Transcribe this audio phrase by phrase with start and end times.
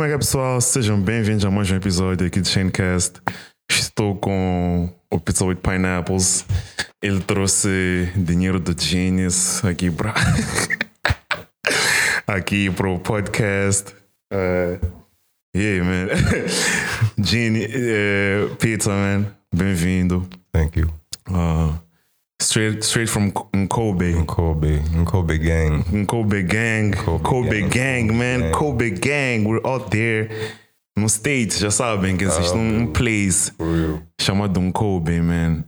[0.00, 0.60] Como é que é, pessoal?
[0.60, 3.20] Sejam bem-vindos a mais um episódio aqui do Shanecast.
[3.68, 6.46] Estou com o Pizza with Pineapples.
[7.02, 10.12] Ele trouxe dinheiro do Genius aqui para
[12.26, 13.94] aqui para o podcast.
[14.30, 14.78] Uh,
[15.56, 16.08] yeah, man.
[17.18, 19.34] Genie, uh, Pizza, man.
[19.54, 20.28] Bem-vindo.
[20.52, 20.90] Thank you.
[21.26, 21.72] Uh,
[22.40, 24.12] straight, straight from Kobe.
[24.26, 26.04] Kobe, Kobe gang.
[26.06, 28.52] Kobe Gang, Kobe, Kobe Gang, Gang, man, Gang.
[28.52, 30.28] Kobe Gang, we're out there.
[30.98, 34.02] No States, já sabem que existe um um place For real.
[34.20, 35.64] chamado um Kobe, man.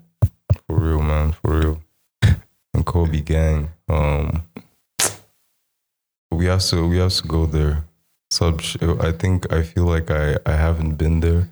[0.82, 1.30] For real, man.
[1.30, 1.82] For real.
[2.74, 3.70] And Kobe gang.
[3.88, 4.42] Um
[6.32, 7.84] we have to we have to go there.
[8.32, 8.60] Sub
[8.98, 11.50] I think I feel like I, I haven't been there.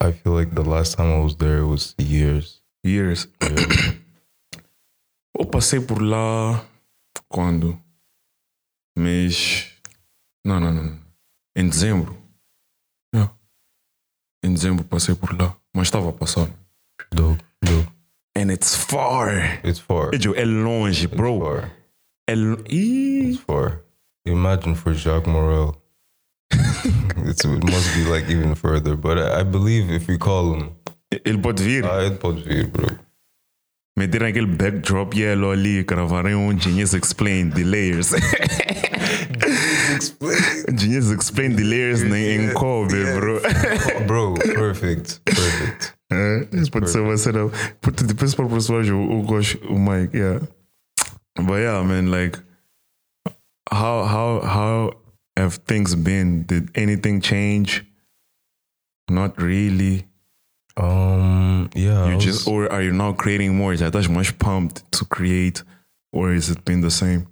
[0.00, 2.62] I feel like the last time I was there was years.
[2.84, 3.26] Years.
[5.36, 6.64] Eu passei por lá
[7.28, 7.82] quando?
[8.96, 9.74] Mês.
[10.46, 10.84] Não, não, não.
[10.84, 11.00] não.
[11.56, 12.16] Em dezembro.
[13.12, 13.34] Yeah.
[14.44, 15.56] Em dezembro passei por lá.
[15.74, 16.48] Mas estava a passar.
[17.10, 17.99] Dope, dope.
[18.36, 19.60] And it's far.
[19.64, 20.10] It's far.
[20.12, 21.40] É longe, It's bro.
[21.40, 21.70] far.
[22.28, 22.62] É lo...
[22.68, 23.30] Ih.
[23.32, 23.80] It's far.
[24.26, 25.76] Imagine for Jacques Morel.
[27.26, 28.96] it's, it must be like even further.
[28.96, 30.70] But I, I believe if we call him,
[31.24, 31.84] Ele pode vir.
[31.84, 32.86] ah, it pode vir, bro.
[33.98, 38.12] Meterem aquele backdrop yellow ali, gravarem um Genius Explain the layers.
[40.74, 43.40] Genius Explain the layers em em bro.
[44.06, 45.94] bro, perfect, perfect.
[46.12, 47.48] É, Isso pode ser uma cena.
[47.80, 50.40] Porque depois para o personagem, o gosto, o Mike, yeah.
[51.36, 52.38] But yeah, man, like,
[53.70, 54.92] how, how, how
[55.38, 56.42] have things been?
[56.42, 57.86] Did anything change?
[59.08, 60.06] Not really.
[60.76, 63.74] Um, yeah, I You was- just, or are you now creating more?
[63.76, 65.62] Já estás much pumped to create,
[66.12, 67.26] or is it been the same?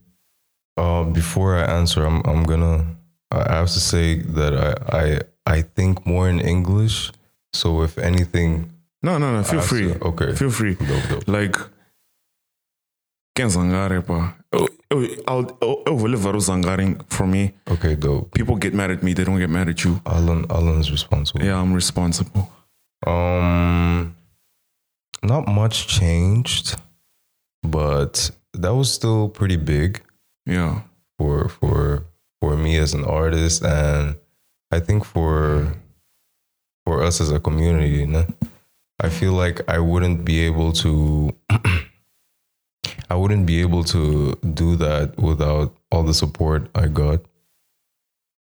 [0.77, 2.85] uh, before I answer, I'm I'm gonna
[3.33, 4.71] I have to say that I
[5.47, 7.11] I I think more in English.
[7.59, 8.71] So if anything,
[9.03, 9.43] No, no, no.
[9.45, 9.93] Feel free.
[10.11, 10.35] okay.
[10.35, 10.75] Feel free.
[10.75, 11.25] Dope, dope.
[11.31, 11.59] Like,
[13.39, 14.35] é pá.
[14.53, 17.55] Eu, eu, I'll- eu, eu vou levar o zangarem for me.
[17.71, 18.31] okay, dope.
[18.33, 20.01] People get mad at me, they don't get mad at you.
[20.05, 21.45] Alan Alan is responsible.
[21.45, 22.49] Yeah, I'm responsible.
[23.07, 24.15] Um,
[25.23, 26.77] not much changed,
[27.63, 30.03] but that was still pretty big.
[30.47, 30.83] Yeah.
[31.19, 32.05] for for
[32.41, 34.17] for me as an artist and
[34.71, 35.75] I think for
[36.89, 38.25] for us as a community, you know,
[38.99, 41.37] I feel like I wouldn't be able to
[43.11, 47.21] I wouldn't be able to do that without all the support I got.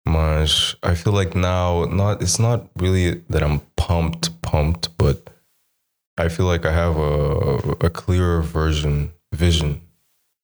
[0.06, 5.28] Much I feel like now not it's not really that I'm pumped pumped, but
[6.16, 9.82] I feel like I have a a clearer version vision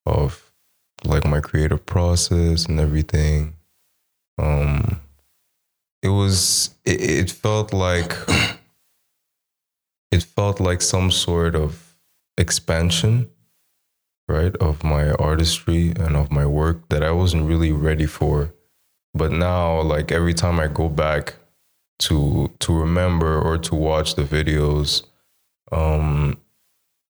[0.07, 0.51] of
[1.03, 3.53] like my creative process and everything.
[4.39, 4.99] Um,
[6.01, 8.13] it was it, it felt like
[10.11, 11.95] it felt like some sort of
[12.37, 13.29] expansion,
[14.27, 18.53] right, of my artistry and of my work that I wasn't really ready for.
[19.13, 21.35] But now, like every time I go back
[21.99, 25.03] to to remember or to watch the videos,
[25.71, 26.37] um,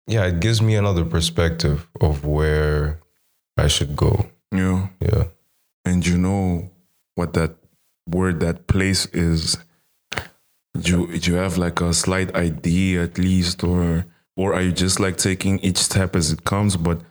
[0.08, 3.00] yeah, it gives me another perspective of where
[3.58, 4.28] I should go.
[4.52, 4.90] Yeah.
[5.00, 5.26] Yeah.
[5.86, 6.70] And you know
[7.16, 7.56] what that
[8.12, 9.58] word, that place is.
[10.80, 14.06] Do you, do you have like a slight idea at least, or
[14.38, 16.78] or are you just like taking each step as it comes?
[16.78, 17.02] But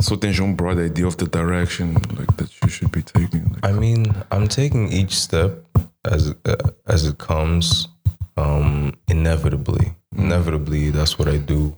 [0.00, 3.44] so um broad idea of the direction like that you should be taking.
[3.52, 5.64] Like, I mean, I'm taking each step
[6.04, 7.88] as uh, as it comes,
[8.36, 9.94] um, inevitably.
[10.16, 11.76] Inevitably, that's what I do.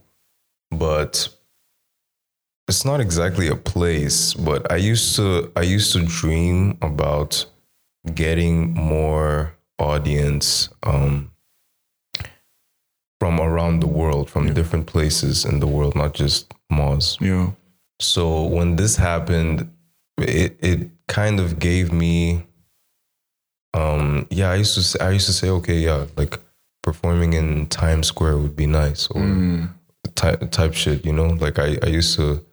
[0.70, 1.28] But
[2.68, 4.34] it's not exactly a place.
[4.34, 7.46] But I used to I used to dream about
[8.14, 11.30] getting more audience um,
[13.20, 17.18] from around the world, from different places in the world, not just Moz.
[17.20, 17.50] yeah.
[18.00, 19.70] So when this happened,
[20.18, 22.42] it it kind of gave me
[23.74, 26.38] um yeah, I used to say, I used to say okay, yeah, like
[26.82, 29.70] performing in Times Square would be nice or Mm.
[30.14, 31.28] type type shit, you know?
[31.40, 32.44] Like I I used to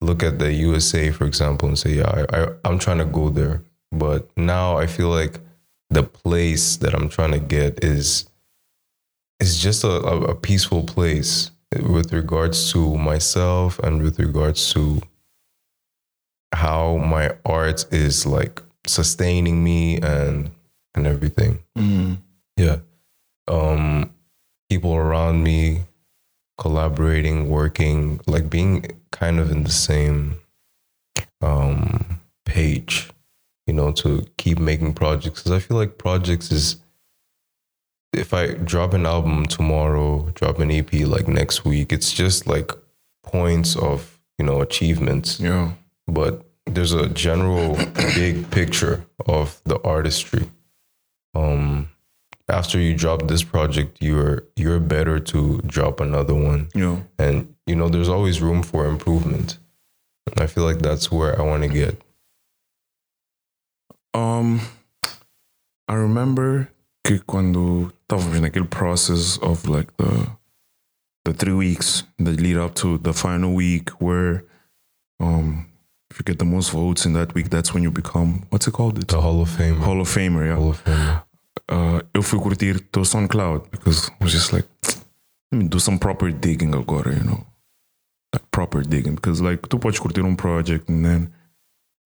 [0.00, 3.30] look at the USA for example and say, yeah, I, I I'm trying to go
[3.30, 3.62] there.
[3.98, 5.40] But now I feel like
[5.90, 8.28] the place that I'm trying to get is
[9.40, 11.50] is just a, a, peaceful place
[11.82, 15.02] with regards to myself and with regards to
[16.54, 20.50] how my art is like sustaining me and
[20.94, 21.62] and everything.
[21.76, 22.18] Mm.
[22.56, 22.78] Yeah.
[23.48, 24.12] Um
[24.70, 25.82] people around me
[26.58, 30.40] collaborating, working, like being kind of in the same
[31.40, 33.10] um page,
[33.66, 36.76] you know, to keep making projects cuz I feel like projects is
[38.12, 42.70] if I drop an album tomorrow, drop an EP like next week, it's just like
[43.24, 45.72] points of, you know, achievements Yeah.
[46.06, 47.76] but there's a general
[48.14, 50.48] big picture of the artistry.
[51.34, 51.88] Um,
[52.48, 56.98] after you drop this project, you're you're better to drop another one, Yeah.
[57.18, 59.58] and you know there's always room for improvement.
[60.30, 62.00] And I feel like that's where I want to get.
[64.14, 64.60] Um,
[65.88, 66.68] I remember
[67.04, 70.28] que quando estávamos naquele process of like the
[71.24, 74.44] the three weeks that lead up to the final week where
[75.20, 75.66] um
[76.10, 78.72] if you get the most votes in that week, that's when you become what's it
[78.72, 78.98] called?
[78.98, 79.80] It's The Hall of Fame.
[79.80, 80.56] Hall of Famer, yeah.
[80.56, 81.20] Hall of Fame.
[81.68, 84.66] uh, eu fui curtir teu SoundCloud because I was just like,
[85.52, 87.46] let me do some proper digging agora, you know,
[88.32, 91.32] like proper digging because like tu podes curtir um project and then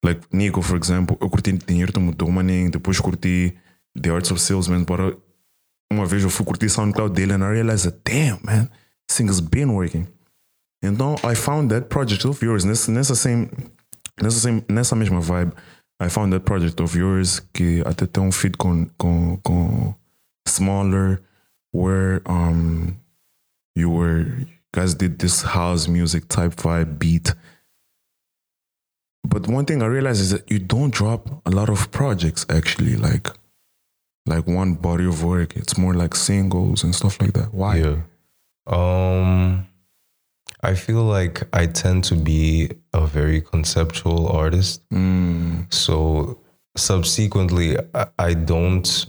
[0.05, 3.57] like Nico, for example, eu curti Dinheiro Te Mudou Maninho, depois curti
[4.01, 5.17] The Arts of Salesman, para
[5.93, 8.69] uma vez eu fui curtir SoundCloud dele and I realized that, damn, man,
[9.09, 10.07] this thing has been working.
[10.83, 13.49] Então I found that project of yours nessa, nessa same
[14.23, 15.53] nessa, same, nessa mesma vibe.
[16.01, 19.95] I found that project of yours que até tem um feed com, com, com
[20.47, 21.21] Smaller
[21.73, 22.95] where um
[23.77, 27.35] you were you guys did this house music type vibe beat.
[29.29, 32.97] But one thing I realized is that you don't drop a lot of projects actually
[32.97, 33.29] like
[34.27, 35.57] like one body of work.
[35.57, 37.53] It's more like singles and stuff like that.
[37.55, 37.77] Why?
[37.77, 37.97] Yeah.
[38.67, 39.67] Um,
[40.63, 44.83] I feel like I tend to be a very conceptual artist.
[44.91, 46.39] Mm, So
[46.77, 49.07] subsequently, I, I don't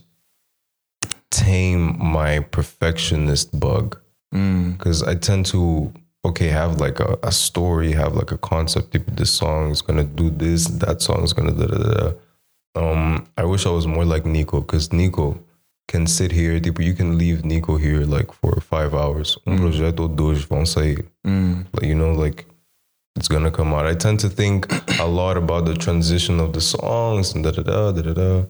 [1.32, 4.00] tame my perfectionist bug
[4.34, 5.94] mm, because I tend to
[6.26, 8.96] okay have like a, a story, have like a concept.
[9.16, 12.12] This song is gonna do this, that song is gonna da da da.
[12.76, 15.40] Um, I wish I was more like Nico because Nico
[15.88, 16.60] can sit here.
[16.60, 19.38] Tipo, you can leave Nico here like for five hours.
[19.48, 21.06] Um projeto ou dois vão sair.
[21.26, 22.46] mm, Like, you know, like
[23.16, 23.86] it's gonna come out.
[23.86, 24.68] I tend to think
[25.00, 28.46] a lot about the transition of the songs and da da da da da da.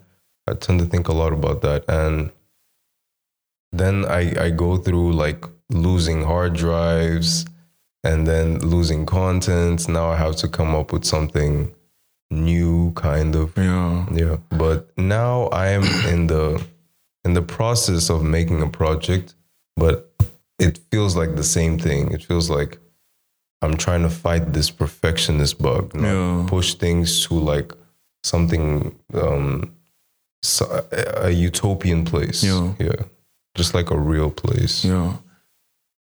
[0.47, 2.31] I tend to think a lot about that, and
[3.71, 7.45] then I I go through like losing hard drives,
[8.03, 9.87] and then losing content.
[9.89, 11.73] Now I have to come up with something
[12.31, 13.55] new, kind of.
[13.57, 14.05] yeah.
[14.11, 16.63] Yeah, but now I am in the
[17.25, 19.35] in the process of making a project,
[19.75, 20.11] but
[20.57, 22.11] it feels like the same thing.
[22.11, 22.77] It feels like
[23.61, 26.45] I'm trying to fight this perfectionist bug, Yeah.
[26.47, 27.73] push things to like
[28.23, 29.73] something um
[30.41, 32.43] so, a, a utopian place.
[32.43, 32.73] Yeah.
[32.79, 33.03] yeah,
[33.55, 34.85] just like a real place.
[34.85, 35.17] Yeah.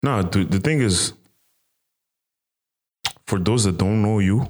[0.01, 1.13] No, the, the thing is,
[3.28, 4.48] for those that don't know you,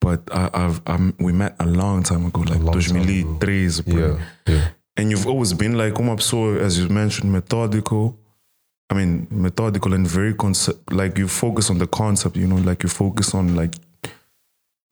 [0.00, 3.98] but I, I've I'm, we met a long time ago, like long time 2003, bro.
[3.98, 4.68] yeah, yeah.
[4.96, 8.18] And you've always been like uma pessoa, as you mentioned, methodical.
[8.88, 10.92] I mean, methodical and very concept.
[10.92, 13.74] Like you focus on the concept, you know, like you focus on like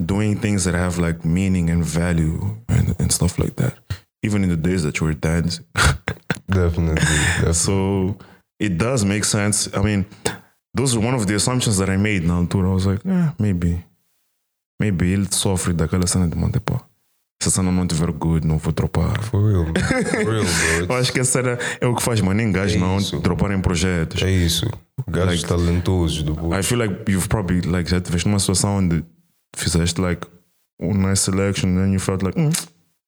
[0.04, 3.78] doing things that have like meaning and value and, and stuff like that.
[4.22, 5.64] Even in the days that you were dancing.
[6.50, 7.52] Definitely, definitely.
[7.54, 8.18] So
[8.58, 9.74] it does make sense.
[9.74, 10.06] I mean,
[10.74, 12.68] those are one of the assumptions that I made na altura.
[12.68, 13.84] I was like, eh, maybe.
[14.80, 16.80] Maybe ele sofre daquela cena de monte, pá.
[17.42, 19.20] Se a cena não tiver good, não vou dropar.
[19.22, 19.74] For real, man.
[19.74, 20.44] For real,
[20.80, 20.96] Eu bro.
[20.96, 23.20] acho que essa era, é o que faz mais gajos É não isso.
[23.20, 24.22] droparem projetos.
[24.22, 24.66] É isso.
[25.08, 29.04] Gajos Like- talentosos do I feel like you've probably like já tiveste numa situação onde
[29.54, 30.26] fizeste like
[30.80, 32.50] um nice selection and you felt like, "Hum,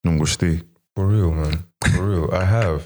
[0.04, 0.62] não gostei.
[0.96, 1.52] For real, man.
[1.94, 2.28] For real.
[2.32, 2.84] I have.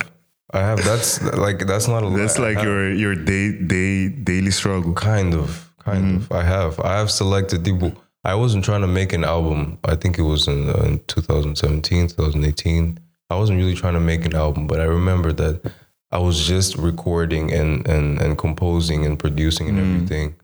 [0.52, 0.84] I have.
[0.84, 2.10] That's like that's not a.
[2.10, 2.64] That's like have.
[2.64, 4.92] your your day day daily struggle.
[4.94, 6.32] kind of kind of.
[6.32, 6.80] I have.
[6.80, 7.92] I have selected people.
[8.24, 9.78] I wasn't trying to make an album.
[9.84, 12.98] I think it was in, uh, in 2017, 2018.
[13.30, 15.72] I wasn't really trying to make an album, but I remember that
[16.12, 20.34] I was just recording and and and composing and producing and everything.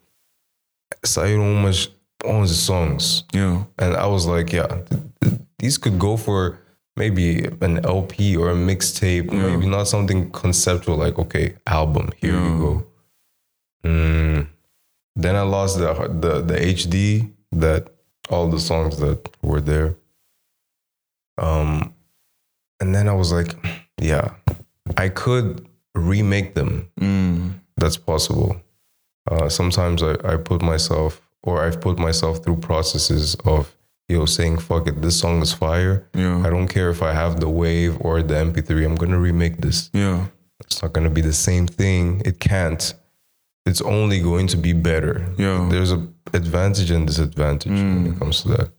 [1.05, 1.89] Saíram umas
[2.25, 3.25] 11 songs.
[3.33, 3.65] Yeah.
[3.79, 6.59] And I was like, yeah, th- th- these could go for
[6.97, 12.49] maybe an LP or a mixtape, maybe not something conceptual like, okay, album, here Yeah.
[12.53, 12.87] you go.
[13.85, 14.47] Mm.
[15.15, 17.89] Then I lost the, the the HD that
[18.31, 19.95] all the songs that were there.
[21.39, 21.95] Um,
[22.81, 23.55] and then I was like,
[24.01, 24.31] yeah,
[24.97, 26.91] I could remake them.
[27.01, 27.55] Mm.
[27.77, 28.57] That's possible.
[29.31, 33.76] Uh, sometimes I, I put myself or I've put myself through processes of
[34.09, 36.09] yo saying fuck it, this song is fire.
[36.15, 36.43] Yeah.
[36.45, 38.85] I don't care if I have the wave or the MP3.
[38.85, 39.91] I'm gonna remake this.
[39.93, 40.27] Yeah.
[40.61, 42.23] It's not gonna be the same thing.
[42.25, 42.95] It can't.
[43.67, 45.27] It's only going to be better.
[45.37, 45.69] Yeah.
[45.71, 48.19] There's a advantage and disadvantage when it mm.
[48.19, 48.71] comes to that.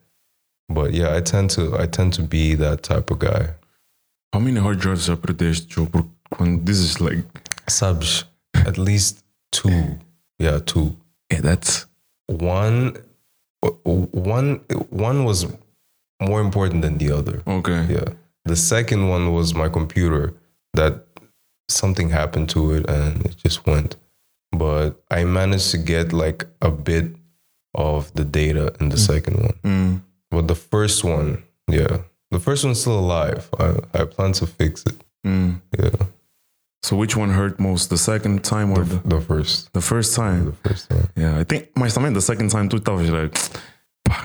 [0.69, 3.53] But yeah, I tend to I tend to be that type of guy.
[4.33, 5.85] How many hard drives perdeste, Joe?
[5.85, 7.23] Porque quando this is like,
[7.67, 9.97] Subs, at least two.
[10.39, 10.95] Yeah, two.
[11.31, 11.85] yeah, that's
[12.27, 12.97] One,
[13.83, 15.45] one, one was
[16.21, 17.41] more important than the other.
[17.47, 17.85] okay.
[17.89, 18.13] Yeah.
[18.45, 20.33] The second one was my computer
[20.73, 21.05] that
[21.69, 23.97] something happened to it and it just went.
[24.51, 27.13] But I managed to get like a bit
[27.75, 29.59] of the data in the second one.
[29.63, 30.01] Mm.
[30.31, 31.99] But the first one, yeah,
[32.31, 33.49] the first one's still alive.
[33.59, 35.03] I, I plan to fix it.
[35.25, 35.61] Mm.
[35.77, 36.05] Yeah.
[36.83, 39.73] So which one hurt most, the second time or the, The first.
[39.73, 40.45] the first time?
[40.45, 41.09] The first time.
[41.15, 43.35] Yeah, I think, my stomach the second time tu estavas like,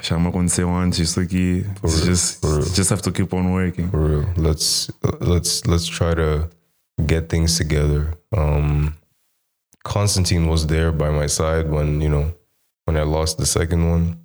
[0.02, 1.64] já me aconteceu antes isso aqui.
[1.82, 3.90] It's real, just, just have to keep on working.
[3.90, 4.26] For real.
[4.36, 4.90] Let's
[5.20, 6.48] let's let's try to
[7.06, 8.14] get things together.
[8.36, 8.94] Um
[9.84, 12.32] Constantine was there by my side when, you know,
[12.84, 14.18] when I lost the second one.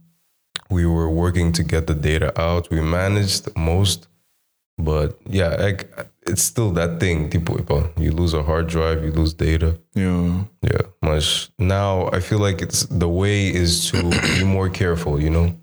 [0.70, 2.70] We were working to get the data out.
[2.70, 4.08] We managed most,
[4.78, 5.90] but yeah, like,
[6.30, 7.30] it's still that thing.
[7.30, 9.78] Tipo, you lose a hard drive, you lose data.
[9.96, 10.44] Yeah.
[10.62, 11.50] Yeah, much.
[11.60, 15.56] Now I feel like it's the way is to be more careful, you know?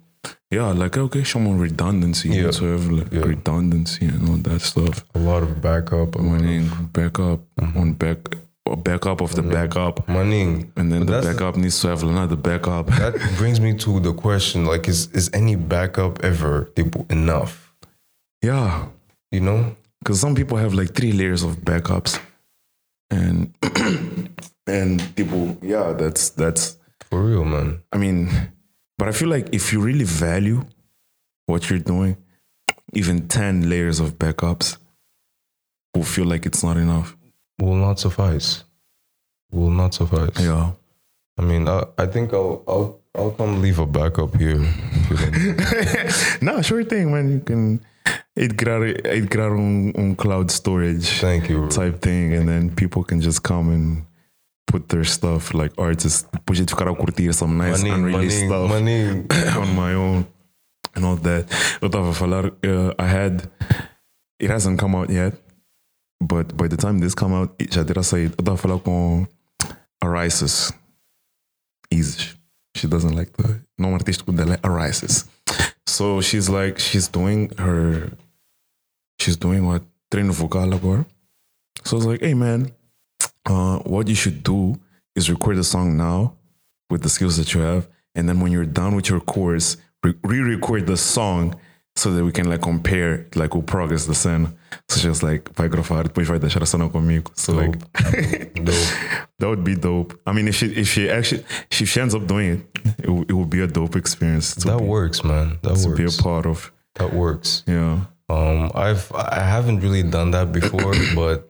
[0.50, 2.28] Yeah, like okay, someone redundancy.
[2.30, 2.50] Yeah.
[2.52, 3.22] To have like Yeah.
[3.26, 5.04] redundancy and all that stuff.
[5.14, 6.16] A lot of backup.
[6.18, 7.78] Money backup Mm-hmm.
[7.80, 8.18] on back
[8.82, 10.08] backup of the backup.
[10.08, 10.66] Money.
[10.76, 12.86] And then But the backup needs to have another backup.
[12.86, 16.70] that brings me to the question like is is any backup ever
[17.10, 17.74] enough
[18.42, 18.86] yeah.
[19.32, 22.20] you know Because some people have like three layers of backups.
[23.10, 23.54] And
[24.66, 26.76] and people, yeah, that's that's
[27.10, 28.28] for real man I mean,
[28.98, 30.64] but I feel like if you really value
[31.46, 32.16] what you're doing,
[32.92, 34.76] even 10 layers of backups
[35.94, 37.16] will feel like it's not enough.
[37.60, 38.64] will not suffice
[39.52, 40.72] will not suffice Yeah.
[41.38, 44.58] i mean I, I think i'll i'll i'll come leave a backup here
[46.42, 47.30] no, sure thing, man.
[47.30, 47.80] You can
[48.36, 53.04] it criar, it criar um, um cloud storage thank you type thing, and then people
[53.04, 54.04] can just come and
[54.66, 56.26] put their stuff like artists.
[56.46, 60.26] De ficar a curtir some nice money unreleased money stuff money on my own
[60.94, 61.46] and all that.
[61.80, 63.50] Eu estava a falar, uh, I had,
[64.38, 65.34] it hasn't come out yet,
[66.20, 68.34] but by the time this come out, já terá saído.
[68.38, 69.26] Eu estava a falar com
[70.02, 70.72] a Rises.
[71.90, 72.34] Easy.
[72.76, 75.26] She doesn't like the nome artístico dela é Arises.
[75.86, 78.10] So she's like, she's doing her,
[79.18, 79.82] she's doing what?
[80.10, 81.06] Treino vocal agora.
[81.84, 82.70] So I was like, hey man,
[83.46, 84.78] uh, what you should do
[85.16, 86.34] is record a song now
[86.90, 90.14] with the skills that you have, and then when you're done with your course, re-
[90.22, 91.54] re-record the song
[91.96, 94.52] so that we can like compare like o progress da cena.
[94.88, 97.30] So she was like, vai gravar, depois vai deixar a cena comigo.
[97.36, 97.78] So like,
[98.54, 98.74] Dope.
[99.38, 100.18] that would be dope.
[100.26, 103.32] I mean, if she if she actually if she ends up doing it, it, it
[103.32, 106.72] would be a dope experience that be, works man that to be a part of.
[106.96, 108.00] that works Yeah.
[108.28, 111.48] Um, I've I haven't really done that before, but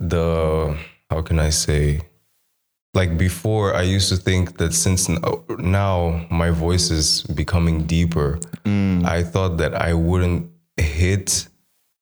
[0.00, 0.76] the
[1.10, 2.00] how can I say,
[2.94, 5.08] like before, I used to think that since
[5.58, 11.48] now my voice is becoming deeper, I thought that I wouldn't hit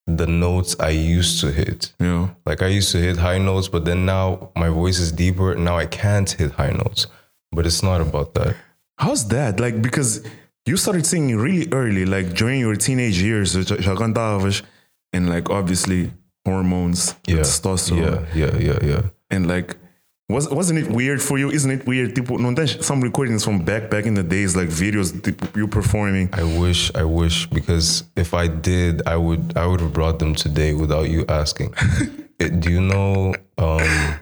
[0.07, 1.93] the notes I used to hit.
[2.01, 2.31] Yeah.
[2.47, 5.55] Like I used to hit high notes, but then now my voice is deeper.
[5.55, 7.07] Now I can't hit high notes,
[7.53, 8.57] but it's not about that.
[8.99, 9.61] How's that?
[9.61, 10.25] Like because
[10.67, 14.63] you started singing really early, like during your teenage years, já cantavas,
[15.13, 16.13] and like obviously
[16.47, 19.03] hormones, Yeah, testosterone, yeah, yeah, yeah, yeah.
[19.31, 19.77] and like.
[20.29, 21.51] Was, wasn't it weird for you?
[21.51, 22.15] Isn't it weird?
[22.15, 25.69] Tipo, não tens some recordings from back back in the days, like videos, tipo, you
[25.69, 26.31] performing.
[26.33, 30.35] I wish, I wish, because if I did, I would, I would have brought them
[30.35, 31.75] today without you asking.
[32.39, 34.15] Do you know, um,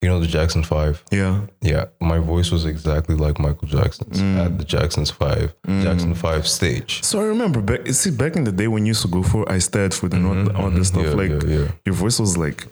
[0.00, 1.02] you know the Jackson Five?
[1.10, 1.42] Yeah.
[1.60, 4.44] Yeah, my voice was exactly like Michael Jackson's mm.
[4.44, 5.82] at the Jackson's Five, mm.
[5.82, 7.02] Jackson Five stage.
[7.02, 9.50] So I remember back, see, back in the day when you used to go for
[9.50, 11.00] I Stayed Food and all, all this mm-hmm.
[11.00, 11.70] stuff, Yeah, like yeah, yeah.
[11.84, 12.66] your voice was like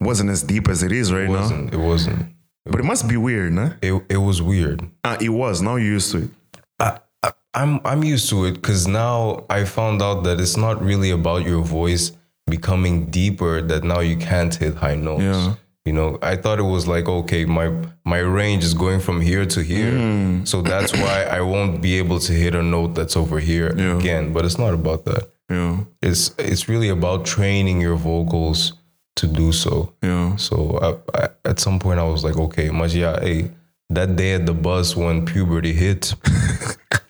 [0.00, 1.40] wasn't as deep as it is right It now.
[1.40, 1.74] wasn't.
[1.74, 2.26] It wasn't.
[2.66, 3.72] But it must be weird, nah?
[3.82, 4.82] It, it was weird.
[5.04, 5.60] Uh, it was.
[5.60, 6.30] Now you're used to it.
[6.78, 10.82] I, I, I'm I'm used to it because now I found out that it's not
[10.82, 12.12] really about your voice
[12.46, 13.60] becoming deeper.
[13.60, 15.22] That now you can't hit high notes.
[15.22, 15.54] Yeah.
[15.84, 17.70] You know, I thought it was like okay, my
[18.04, 20.48] my range is going from here to here, mm.
[20.48, 23.98] so that's why I won't be able to hit a note that's over here Yeah.
[23.98, 24.32] again.
[24.32, 25.30] But it's not about that.
[25.50, 25.84] Yeah.
[26.00, 28.72] It's it's really about training your vocals
[29.16, 29.92] to do so.
[30.02, 30.36] Yeah.
[30.36, 30.78] So
[31.14, 33.50] I, I, at some point, I was like, okay, yeah, hey,
[33.90, 36.14] that day at the bus when puberty hit,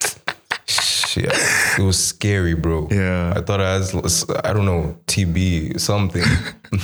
[1.15, 1.33] shit,
[1.79, 2.89] it was scary, bro.
[2.91, 3.33] Yeah.
[3.37, 3.83] I thought I had,
[4.45, 6.23] I don't know, TB, something.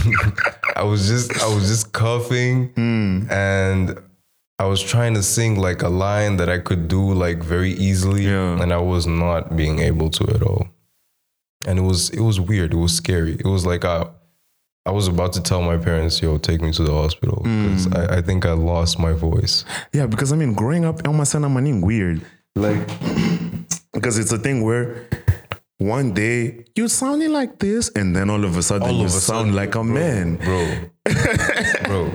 [0.77, 3.31] I was just, I was just coughing, hmm.
[3.31, 3.99] and
[4.59, 8.27] I was trying to sing like a line that I could do like very easily,
[8.27, 8.61] Yeah.
[8.61, 10.69] and I was not being able to at all.
[11.67, 12.73] And it was, it was weird.
[12.73, 13.35] It was scary.
[13.35, 14.07] It was like I,
[14.87, 17.69] I was about to tell my parents, "Yo, take me to the hospital," hmm.
[17.69, 19.65] because I, I think I lost my voice.
[19.93, 22.23] Yeah, because I mean, growing up, é uma cena maninho weird.
[22.57, 22.81] Like,
[23.93, 25.09] because it's a thing where
[25.79, 29.09] one day you're sounding like this, and then all of a sudden All you a
[29.09, 30.67] sound sudden, like a bro, man, bro,
[31.85, 32.11] bro.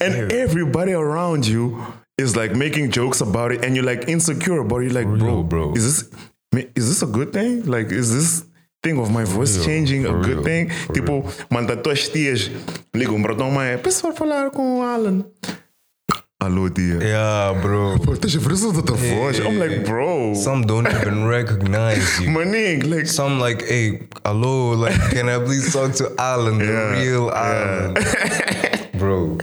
[0.00, 1.82] And everybody around you
[2.16, 4.92] is like making jokes about it, and you're like insecure about it.
[4.92, 5.74] You're like, bro, real, bro.
[5.74, 6.10] is this
[6.76, 7.64] is this a good thing?
[7.66, 8.44] Like, is this
[8.82, 10.68] thing of my voice real, changing a for good real, thing?
[10.94, 12.48] Tipo, manda tuas tias
[12.94, 13.78] ligam para tua mãe,
[14.14, 15.26] falar com o Alan.
[16.40, 16.98] Alô, tia.
[17.02, 17.98] yeah, bro.
[18.04, 19.38] Pô, tens a diferença da tua voz.
[19.40, 20.34] I'm like, bro.
[20.36, 22.30] Some don't even recognize you.
[22.32, 26.90] Manig, like, Some like, hey, hello, like, can I please talk to Alan, the Yeah,
[27.02, 27.94] real Alan,
[28.98, 29.36] bro?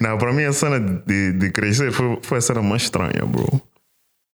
[0.00, 3.48] não, para mim a cena de, de crescer foi, foi a cena mais estranha, bro.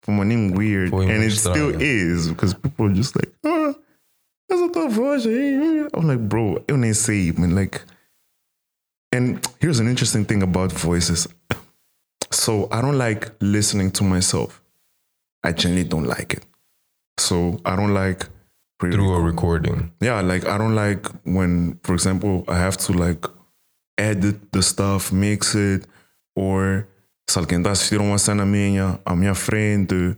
[0.06, 0.92] Foi maninho weird.
[0.92, 3.76] Foi and it still is, because people are just like, ah,
[4.50, 5.88] essa tua voz aí.
[5.94, 7.54] I'm like, bro, eu nem sei, man.
[7.54, 7.82] Like,
[9.14, 11.28] and here's an interesting thing about voices.
[12.36, 14.62] So I don't like listening to myself.
[15.44, 16.44] I genuinely don't like it.
[17.18, 18.28] So I don't like
[18.78, 19.94] Through a recording.
[20.02, 23.26] yeah like i don't like when for example i have to like
[23.98, 25.88] edit the stuff mix it
[26.36, 26.86] or
[27.30, 30.18] se alguém está a assistir uma cena minha à minha frente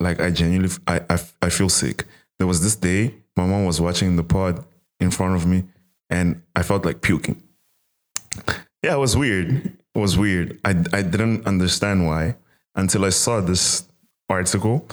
[0.00, 2.06] like i genuinely I, I i feel sick
[2.38, 4.64] there was this day my mom was watching the pod
[5.00, 5.64] in front of me
[6.08, 7.36] and i felt like puking
[8.82, 12.36] yeah it was weird was weird i i didn't understand why
[12.74, 13.88] until i saw this
[14.28, 14.86] article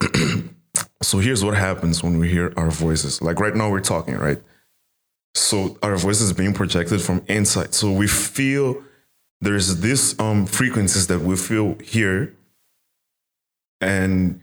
[1.02, 3.22] so here's what happens when we hear our voices.
[3.22, 4.42] Like right now, we're talking, right?
[5.34, 7.74] So our voices being projected from inside.
[7.74, 8.82] So we feel
[9.40, 12.34] there's this um frequencies that we feel here,
[13.80, 14.40] and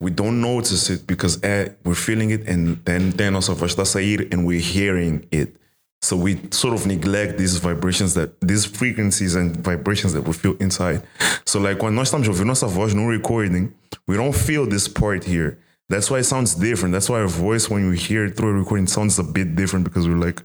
[0.00, 4.46] we don't notice it because eh, we're feeling it, and then then also sair, and
[4.46, 5.56] we're hearing it.
[6.04, 10.54] So we sort of neglect these vibrations that these frequencies and vibrations that we feel
[10.60, 11.02] inside.
[11.46, 13.72] So like when nós estamos ouvindo nossa voz no recording,
[14.06, 15.58] we don't feel this part here.
[15.88, 16.92] That's why it sounds different.
[16.92, 19.86] That's why our voice when we hear it through a recording sounds a bit different
[19.86, 20.42] because we're like,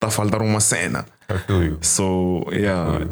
[0.00, 1.04] tá faltando uma cena.
[1.28, 1.78] I feel you.
[1.82, 3.04] So yeah.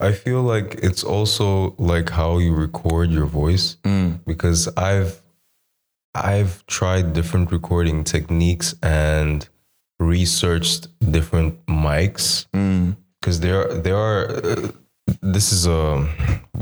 [0.00, 4.18] I feel like it's also like how you record your voice mm.
[4.26, 5.22] because I've
[6.16, 9.48] I've tried different recording techniques and
[10.00, 12.46] researched different mics
[13.20, 14.68] because there there are uh,
[15.22, 16.02] this is a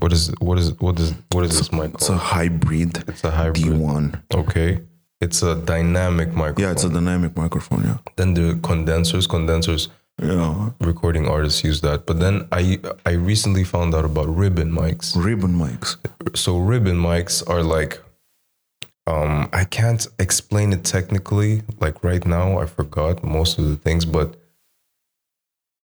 [0.01, 3.31] what is what is what is what is this mic It's a hybrid It's a
[3.31, 3.64] hybrid.
[3.64, 4.22] D1.
[4.35, 4.81] Okay,
[5.20, 6.62] it's a dynamic microphone.
[6.64, 7.83] Yeah, it's a dynamic microphone.
[7.85, 7.99] Yeah.
[8.16, 9.88] then the condensers condensers
[10.22, 10.70] Yeah.
[10.81, 12.07] recording artists use that.
[12.07, 15.14] But then I I recently found out about ribbon mics.
[15.14, 15.96] Ribbon mics.
[16.35, 18.01] So ribbon mics are like
[19.07, 24.05] um I can't explain it technically like right now I forgot most of the things
[24.05, 24.37] but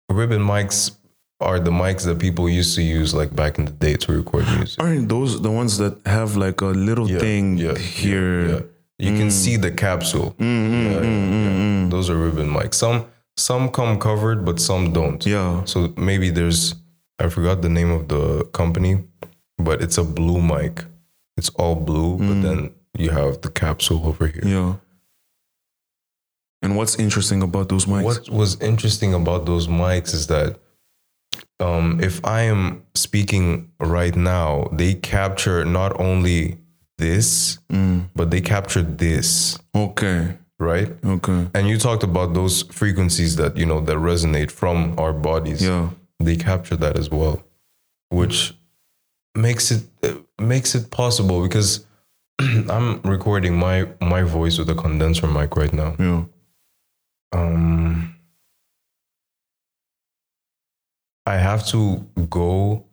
[0.08, 0.96] ribbon mics
[1.40, 4.44] are the mics that people used to use like back in the day to record
[4.56, 4.82] music.
[4.82, 8.48] Aren't those the ones that have like a little thing yeah, here?
[8.48, 8.60] Yeah.
[8.98, 9.32] You can mm.
[9.32, 10.34] see the capsule.
[10.38, 11.88] Mm-hmm, Yeah, yeah, mm, yeah.
[11.88, 12.74] Those are ribbon mics.
[12.74, 13.06] Some
[13.36, 15.24] some come covered, but some don't.
[15.24, 15.64] Yeah.
[15.64, 16.74] So maybe there's
[17.18, 19.04] I forgot the name of the company,
[19.56, 20.84] but it's a blue mic.
[21.38, 24.42] It's all blue, but then you have the capsule over here.
[24.44, 24.74] Yeah.
[26.62, 28.04] And what's interesting about those mics?
[28.04, 30.58] What was interesting about those mics is that
[31.58, 36.58] um, if I am speaking right now, they capture not only
[36.98, 37.58] this,
[38.14, 40.36] but they capture this, Okay.
[40.58, 40.92] right?
[41.04, 41.48] Okay.
[41.54, 45.62] And you talked about those frequencies that you know that resonate from our bodies.
[45.64, 45.90] Yeah.
[46.18, 47.42] They capture that as well,
[48.10, 48.54] which
[49.34, 51.86] makes it uh, makes it possible because
[52.70, 55.94] I'm recording my my voice with a condenser mic right now.
[55.98, 56.24] Yeah.
[57.32, 58.14] Um,
[61.26, 62.86] I have to go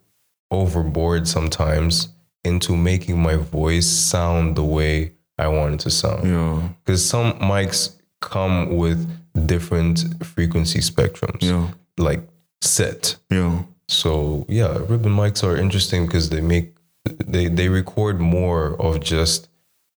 [0.51, 2.09] overboard sometimes
[2.43, 6.69] into making my voice sound the way I want it to sound Yeah.
[6.83, 9.07] because some mics come with
[9.47, 11.67] different frequency spectrums Yeah.
[11.97, 12.21] like
[12.61, 13.63] set Yeah.
[13.87, 16.73] so yeah ribbon mics are interesting because they make
[17.07, 19.49] they they record more of just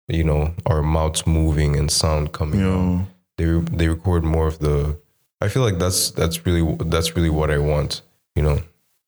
[0.09, 3.05] you know our mouths moving and sound coming out Yeah.
[3.39, 4.99] they they record more of the.
[5.41, 8.03] I feel like that's that's really that's really what I want.
[8.37, 8.59] You know,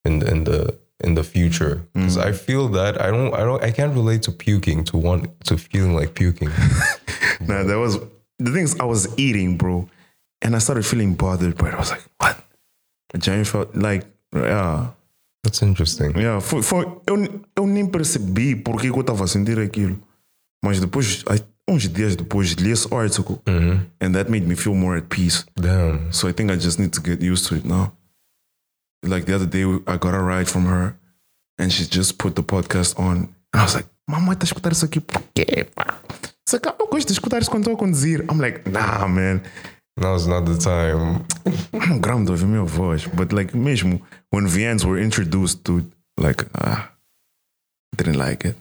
[0.05, 2.25] in the, in the in the future because mm.
[2.25, 5.59] I feel that I don't I don't I can't relate to puking to want to
[5.59, 6.51] feeling like puking.
[7.41, 7.99] Nah, that was
[8.39, 9.89] the things I was eating, bro,
[10.43, 11.57] and I started feeling bothered.
[11.57, 12.39] But I was like, what?
[13.13, 14.91] I genuinely felt like, yeah,
[15.45, 16.13] That's interesting.
[16.17, 16.41] yeah.
[16.41, 19.99] Foi, foi, eu, eu nem percebi porque que eu estava a sentir aquilo,
[20.65, 21.25] mas depois,
[21.69, 23.41] uns dias depois, li esse article,
[24.01, 25.45] and that made me feel more at peace.
[25.57, 26.13] Damn.
[26.13, 27.93] So I think I just need to get used to it now.
[29.05, 30.95] Like the other day, I got a ride from her,
[31.59, 34.71] and she just put the podcast on, and I was like, "Mamãe, tá a escutar
[34.71, 35.67] isso aqui por quê?
[36.47, 39.41] Isso aqui, eu gosto de escutar isso quando estou a conduzir." I'm like, "Nah, man."
[39.99, 41.21] Now's not the time.
[41.75, 44.01] I'm gramo de ouvir minha voz, but like mesmo
[44.33, 46.91] when VNs were introduced to, like, ah,
[47.97, 48.57] didn't like it.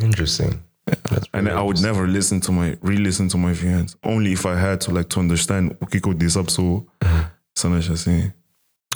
[0.00, 0.62] Interesting.
[1.10, 4.56] That's And I would never listen to my re-listen to my VNs only if I
[4.56, 6.82] had to like to understand o que que eu disse a pessoa.
[7.54, 8.32] Cenas assim.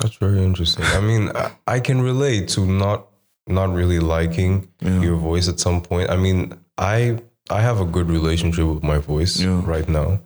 [0.01, 0.85] That's very interesting.
[0.85, 3.05] I mean, I, I can relate to not
[3.47, 6.09] not really liking your voice at some point.
[6.09, 7.19] I mean, I
[7.51, 9.61] I have a good relationship with my voice Yeah.
[9.65, 10.19] right now,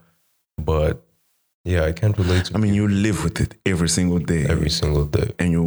[0.63, 1.03] but
[1.73, 2.55] yeah, I can't relate to.
[2.55, 5.29] I mean, you live with it every single day, every single day.
[5.39, 5.63] and you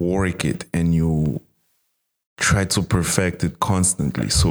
[0.00, 1.40] work it, and you
[2.36, 4.28] try to perfect it constantly.
[4.30, 4.50] So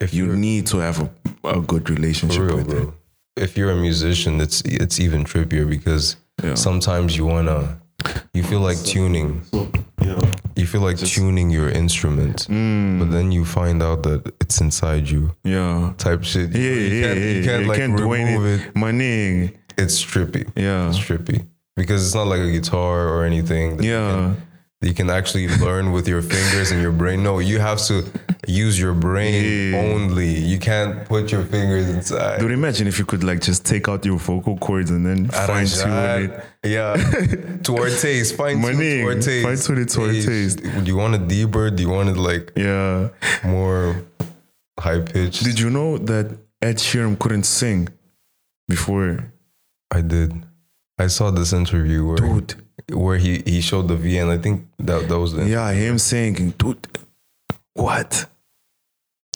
[0.00, 1.08] If you need to have a,
[1.58, 2.88] a good relationship real, with it.
[3.36, 6.56] If you're a musician, it's it's even trippier because Yeah.
[6.56, 7.58] sometimes you wanna,
[8.36, 9.30] you feel like tuning.
[10.02, 10.20] Yeah.
[10.60, 12.98] You feel like tuning your instrument, Mm.
[12.98, 15.22] but then you find out that it's inside you.
[15.44, 15.92] Yeah.
[15.98, 16.50] Type shit.
[16.54, 17.30] Yeah, you yeah, can't, yeah.
[17.36, 18.68] you can't you like can't do remove anything.
[18.68, 18.76] it.
[18.84, 19.52] My nigga.
[19.76, 20.50] It's trippy.
[20.56, 20.88] Yeah.
[20.88, 23.76] It's trippy because it's not like a guitar or anything.
[23.76, 24.10] that you Yeah.
[24.12, 24.36] can-
[24.82, 27.22] You can actually learn with your fingers and your brain.
[27.22, 28.04] No, you have to
[28.46, 29.78] use your brain Yeah.
[29.94, 30.28] only.
[30.52, 32.40] You can't put your fingers inside.
[32.40, 35.66] Dude, imagine if you could like just take out your vocal cords and then fine
[35.66, 36.30] tune it.
[36.76, 36.96] Yeah,
[37.66, 38.36] to our taste.
[38.36, 39.46] Fine tune to our taste.
[39.46, 40.58] fine-tune it to our taste.
[40.62, 41.70] Do you want it deeper?
[41.70, 43.08] Do you want it like Yeah.
[43.42, 44.02] more
[44.78, 45.44] high pitched?
[45.44, 46.26] Did you know that
[46.60, 47.88] Ed Sheeran couldn't sing
[48.68, 49.32] before?
[49.98, 50.30] I did.
[50.98, 52.54] I saw this interview where Dude.
[52.92, 55.98] where he he showed the V, and I think that that was the Yeah, him
[55.98, 56.50] singing.
[56.58, 56.86] Dude,
[57.74, 58.26] what?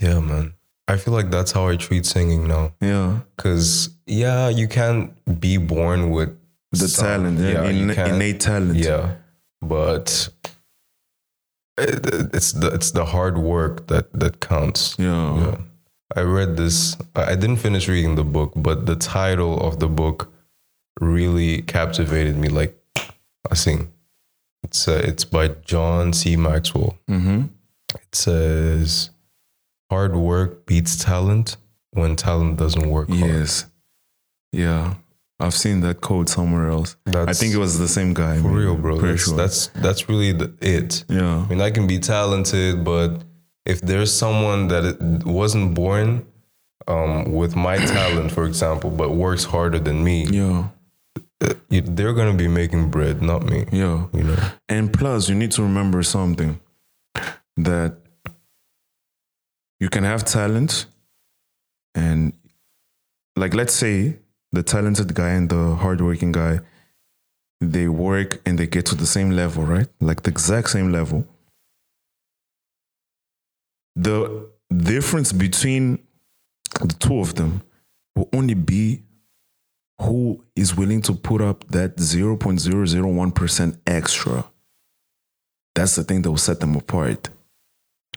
[0.02, 0.54] yeah man.
[0.92, 2.72] I feel like that's how I treat singing now.
[2.80, 3.20] Yeah.
[3.36, 6.30] Cause yeah, you can't be born with
[6.72, 8.14] The some- talent, yeah, inna- can.
[8.14, 8.76] innate talent.
[8.88, 9.16] Yeah,
[9.60, 10.28] but
[11.78, 14.96] it, it's the it's the hard work that that counts.
[14.98, 15.40] Yeah.
[15.40, 15.56] Yeah.
[16.16, 16.96] I read this.
[17.14, 20.32] I didn't finish reading the book, but the title of the book
[21.00, 22.48] really captivated me.
[22.48, 22.78] Like,
[23.50, 23.88] I think
[24.62, 26.36] it's uh, it's by John C.
[26.36, 26.98] Maxwell.
[27.08, 27.44] Mm-hmm.
[27.94, 29.10] It says,
[29.90, 31.56] "Hard work beats talent
[31.90, 33.66] when talent doesn't work hard." Yes.
[34.52, 34.94] Yeah.
[35.40, 36.96] I've seen that quote somewhere else.
[37.06, 38.42] I think it was the same guy.
[38.42, 39.00] For real, bro.
[39.00, 39.36] That's, sure.
[39.36, 41.04] that's that's really the, it.
[41.08, 41.44] yeah.
[41.44, 43.22] I mean, I can be talented, but
[43.64, 46.26] if there's someone that wasn't born
[46.88, 50.70] um, with my talent, for example, but works harder than me, Yeah.
[51.40, 53.66] Uh, they're gonna be making bread, not me.
[53.70, 54.06] Yeah.
[54.12, 54.36] You know.
[54.68, 56.60] And plus, you need to remember something
[57.56, 57.96] that
[59.80, 60.86] you can have talent,
[61.94, 62.32] and
[63.36, 64.18] like, let's say
[64.52, 66.60] the talented guy and the hardworking guy,
[67.60, 69.88] they work and they get to the same level, right?
[70.00, 71.26] Like the exact same level.
[73.96, 75.98] The difference between
[76.80, 77.62] the two of them
[78.14, 79.02] will only be
[80.00, 84.44] who is willing to put up that 0.001% extra.
[85.74, 87.28] That's the thing that will set them apart.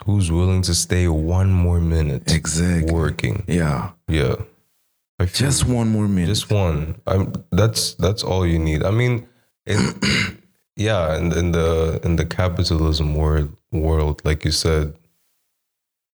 [0.05, 2.91] Who's willing to stay one more minute Exactly.
[2.91, 3.43] working?
[3.47, 3.91] Yeah.
[4.07, 4.35] Yeah.
[5.19, 6.27] I feel Just one more minute.
[6.27, 6.99] just one.
[7.05, 8.83] I'm, that's that's all you need.
[8.83, 9.27] I mean,
[9.67, 9.77] it,
[10.75, 14.95] yeah, in, in the in the capitalism world world, like you said,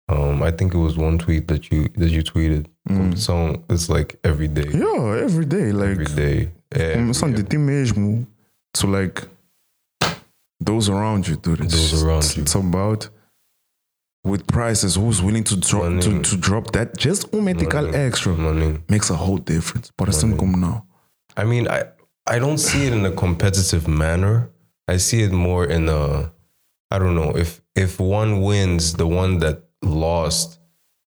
[0.09, 2.67] um, I think it was one tweet that you that you tweeted.
[3.17, 5.71] So it's like every day, yeah, every day.
[5.71, 6.51] Like, every day.
[6.71, 8.25] every- começando de ti mesmo
[8.73, 9.27] to like
[10.59, 11.61] those around you, dude.
[11.61, 12.43] It's Those around you.
[12.43, 13.09] It's about
[14.23, 18.79] with prices, who's willing to drop to, to drop that just um medical extra money.
[18.89, 19.91] makes a whole difference.
[19.97, 20.83] But assim como não.
[21.35, 21.83] I mean, I
[22.25, 24.49] I don't see it in a competitive manner.
[24.87, 26.31] I see it more in a
[26.91, 30.59] I don't know if if one wins, the one that lost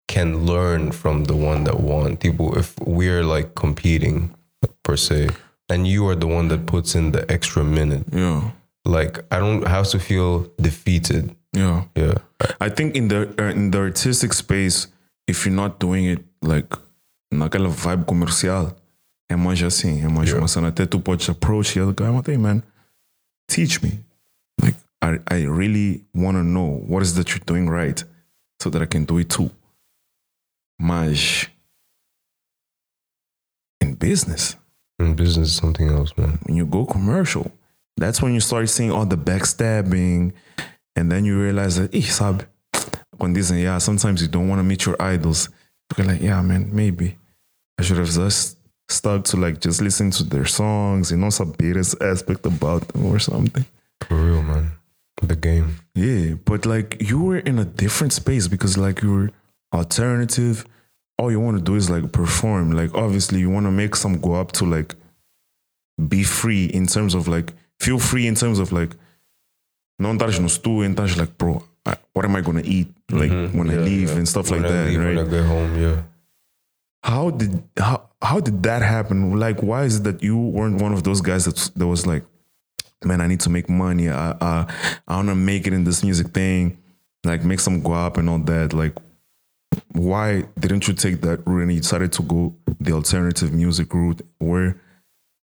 [0.07, 2.17] can learn from the one that won.
[2.17, 4.35] People, if we're like competing
[4.83, 5.29] per se,
[5.69, 8.51] and you are the one that puts in the extra minute, Yeah.
[8.85, 11.35] like I don't have to feel defeated.
[11.53, 11.85] Yeah.
[11.97, 12.15] Yeah,
[12.61, 14.87] I think in the uh, in the artistic space,
[15.27, 16.75] if you're not doing it like
[17.33, 18.75] naquela vibe comercial,
[19.31, 20.39] é mais assim, é mais Yeah.
[20.41, 20.69] uma cena.
[20.69, 22.63] Até tu podes approach the other guy, but hey man,
[23.49, 24.01] teach me.
[24.63, 28.03] Like, I, I really want to know what is that you're doing right
[28.61, 29.51] so that I can do it too.
[30.79, 31.47] Mas,
[33.81, 34.57] in business,
[34.99, 36.39] In business is something else, man.
[36.45, 37.51] when you go commercial,
[37.97, 40.33] that's when you start seeing all the backstabbing,
[40.97, 42.43] and then you realize that, eh, sabe,
[43.17, 45.49] when dizem, yeah, sometimes you don't want to meet your idols.
[45.97, 47.17] You're like, yeah, man, maybe
[47.79, 51.55] I should have just stuck to like just listen to their songs, you know, some
[51.61, 53.65] esse aspect about them or something.
[54.07, 54.73] For real, man.
[55.23, 55.81] The game.
[55.95, 59.31] Yeah, but like you were in a different space because like you were
[59.73, 60.65] alternative.
[61.19, 62.73] All you want to do is like perform.
[62.73, 64.95] Like obviously you want to make some go up to like
[66.09, 68.97] be free in terms of like feel free in terms of like
[70.01, 73.33] não estás no studio and estás like bro, I, what am I gonna eat like
[73.33, 73.59] mm-hmm.
[73.59, 74.17] when I leave yeah.
[74.17, 75.17] and stuff When like I that, leave, right?
[75.17, 76.03] When I get home, yeah.
[77.03, 79.39] how did how how did that happen?
[79.39, 82.25] Like, why is it that you weren't one of those guys that that was like,
[83.05, 84.09] man, I need to make money.
[84.09, 84.75] I I,
[85.07, 86.79] I want to make it in this music thing,
[87.25, 88.73] like make some go up and all that.
[88.73, 88.95] Like,
[89.93, 94.23] why didn't you take that route and you decided to go the alternative music route
[94.39, 94.81] where,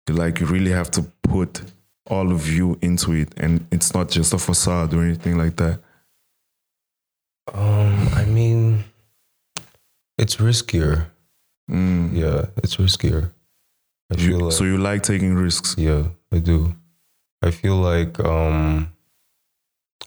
[0.09, 1.63] like, you really have to put
[2.07, 5.81] all of you into it and it's not just a facade or anything like that.
[7.53, 8.85] Um, I mean,
[10.19, 11.07] it's riskier.
[11.69, 13.33] Yeah, it's riskier.
[14.13, 15.75] I feel You, like, so you like taking risks.
[15.79, 16.75] yeah, I do.
[17.45, 18.91] I feel like um,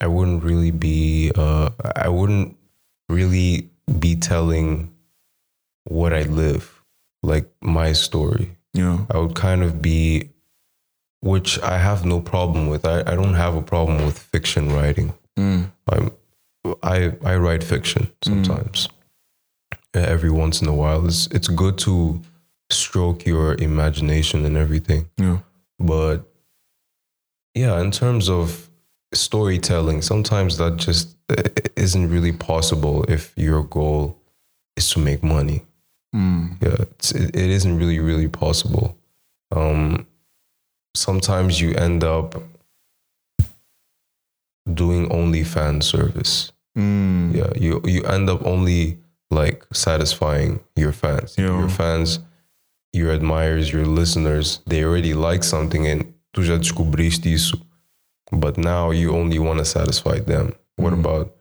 [0.01, 1.31] I wouldn't really be.
[1.35, 2.57] Uh, I wouldn't
[3.09, 3.69] really
[3.99, 4.91] be telling
[5.85, 6.83] what I live,
[7.23, 8.57] like my story.
[8.73, 9.05] Yeah.
[9.09, 10.29] I would kind of be,
[11.21, 12.85] which I have no problem with.
[12.85, 15.13] I, I don't have a problem with fiction writing.
[15.37, 16.11] I'm,
[16.83, 18.89] I I write fiction sometimes.
[19.95, 22.21] Uh, Every once in a while, it's it's good to
[22.71, 25.05] stroke your imagination and everything.
[25.17, 25.37] Yeah.
[25.79, 26.26] But
[27.57, 28.69] yeah, in terms of
[29.13, 31.43] storytelling, sometimes that just uh,
[31.75, 34.17] isn't really possible if your goal
[34.75, 35.63] is to make money.
[36.13, 38.97] Yeah, it's, it, it isn't really really possible.
[39.55, 40.07] Um,
[40.95, 42.35] sometimes you end up
[44.73, 46.51] doing only fan service.
[47.35, 51.35] Yeah, you you end up only like satisfying your fans.
[51.37, 51.59] Yeah.
[51.59, 52.19] Your fans,
[52.93, 57.59] your admirers, your listeners, they already like something and tu já descobriste isso.
[58.31, 60.53] But now you only want to satisfy them.
[60.75, 60.99] What mm-hmm.
[60.99, 61.33] about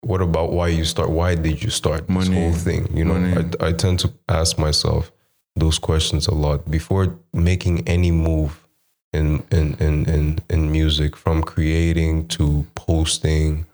[0.00, 1.10] what about why you start?
[1.10, 2.34] Why did you start this Money.
[2.34, 2.88] whole thing?
[2.92, 3.48] You know, Money.
[3.60, 5.12] I, I tend to ask myself
[5.54, 8.66] those questions a lot before making any move
[9.12, 13.66] in in in in, in music, from creating to posting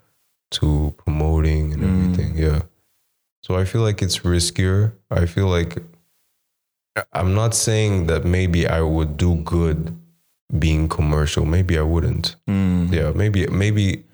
[0.51, 1.89] to promoting and mm.
[1.89, 2.37] everything.
[2.37, 2.63] Yeah.
[3.43, 4.93] So I feel like it's riskier.
[5.11, 5.79] I feel like
[7.15, 9.97] I'm not saying that maybe I would do good
[10.57, 11.45] being commercial.
[11.45, 12.37] Maybe I wouldn't.
[12.47, 14.05] Yeah, maybe maybe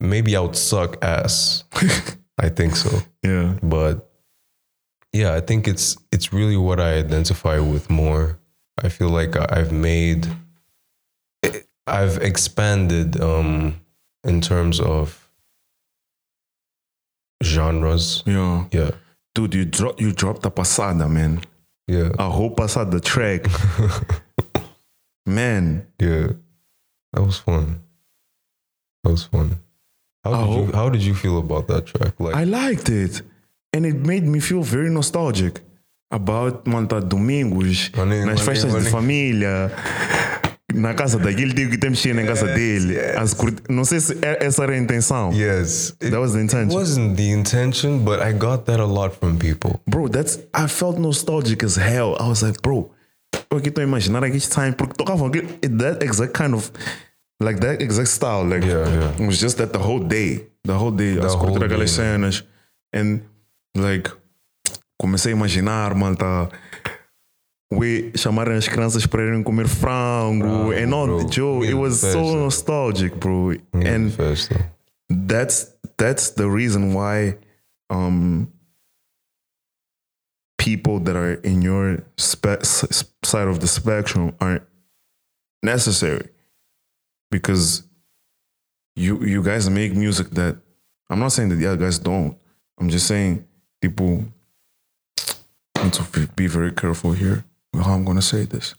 [0.00, 1.64] maybe I would suck ass.
[2.38, 3.00] I think so.
[3.22, 3.54] Yeah.
[3.62, 4.08] But
[5.12, 8.38] yeah, I think it's it's really what I identify with more.
[8.82, 10.26] I feel like I've made
[11.86, 13.80] I've expanded um
[14.24, 15.28] in terms of
[17.42, 18.22] genres.
[18.26, 18.64] Yeah.
[18.72, 18.90] Yeah.
[19.34, 21.42] Dude, you drop you dropped a passada, man.
[21.86, 22.10] Yeah.
[22.18, 23.46] A whole passada track.
[25.26, 26.28] man, Yeah.
[27.12, 27.80] That was fun.
[29.04, 29.58] That was fun.
[30.24, 32.14] How did you how did you feel about that track?
[32.18, 33.22] Like I liked it.
[33.72, 35.60] And it made me feel very nostalgic
[36.10, 38.90] about Manta Domingos, Maninho, nas maninho, festas de maninho.
[38.90, 39.70] família,
[40.72, 42.98] na casa daquele tio que temos que ir na casa dele.
[43.16, 45.32] As curti- Não sei se essa era a intenção.
[45.32, 45.90] Yes.
[46.00, 46.70] It, That was the intention.
[46.70, 49.80] it wasn't the intention, but I got that a lot from people.
[49.88, 52.16] Bro, that's I felt nostalgic as hell.
[52.20, 52.90] I was like, bro,
[53.50, 55.46] eu aqui estou a imaginar aquele time porque tocavam aquele
[55.78, 56.70] that exact kind of
[57.42, 58.44] like that exact style.
[58.48, 59.14] Like Yeah, yeah.
[59.18, 60.46] it was just that the whole day.
[60.64, 61.18] The whole day.
[61.18, 62.44] As whole curtir aquelas cenas.
[62.94, 63.22] And
[63.76, 64.10] like
[65.00, 66.48] comecei a imaginar, mano, tá.
[67.72, 71.28] We chamarem as crianças para irem comer frango, and all bro.
[71.28, 72.36] Joe, it was so Festa.
[72.36, 73.50] nostalgic, bro.
[73.72, 74.70] And Festa.
[75.10, 77.36] that's that's the reason why
[77.90, 78.48] um
[80.64, 84.62] people that are in your spe- side of the spectrum aren't
[85.62, 86.26] necessary
[87.30, 87.82] because
[88.96, 90.56] you you guys make music that
[91.10, 92.38] I'm not saying that the other guys don't.
[92.78, 93.46] I'm just saying
[93.82, 94.24] people
[95.82, 98.74] need to be- very careful here with how I'm gonna say this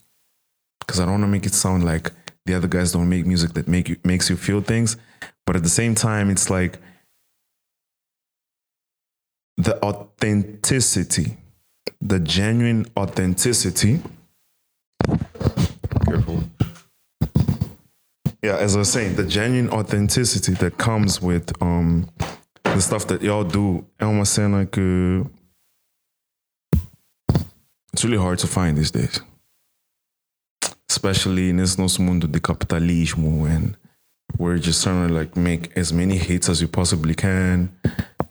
[0.80, 2.10] because I don't want to make it sound like
[2.46, 4.96] the other guys don't make music that make you makes you feel things,
[5.44, 6.78] but at the same time, it's like
[9.56, 11.36] the authenticity,
[12.00, 14.00] the genuine authenticity
[16.06, 16.42] careful.
[18.42, 22.08] yeah, as I was saying, the genuine authenticity that comes with um
[22.62, 25.24] the stuff that y'all do é uma cena que
[27.92, 29.20] it's really hard to find these days.
[30.88, 33.76] Especially nesse nosso mundo de capitalismo and
[34.38, 37.70] we're just trying to like make as many hits as you possibly can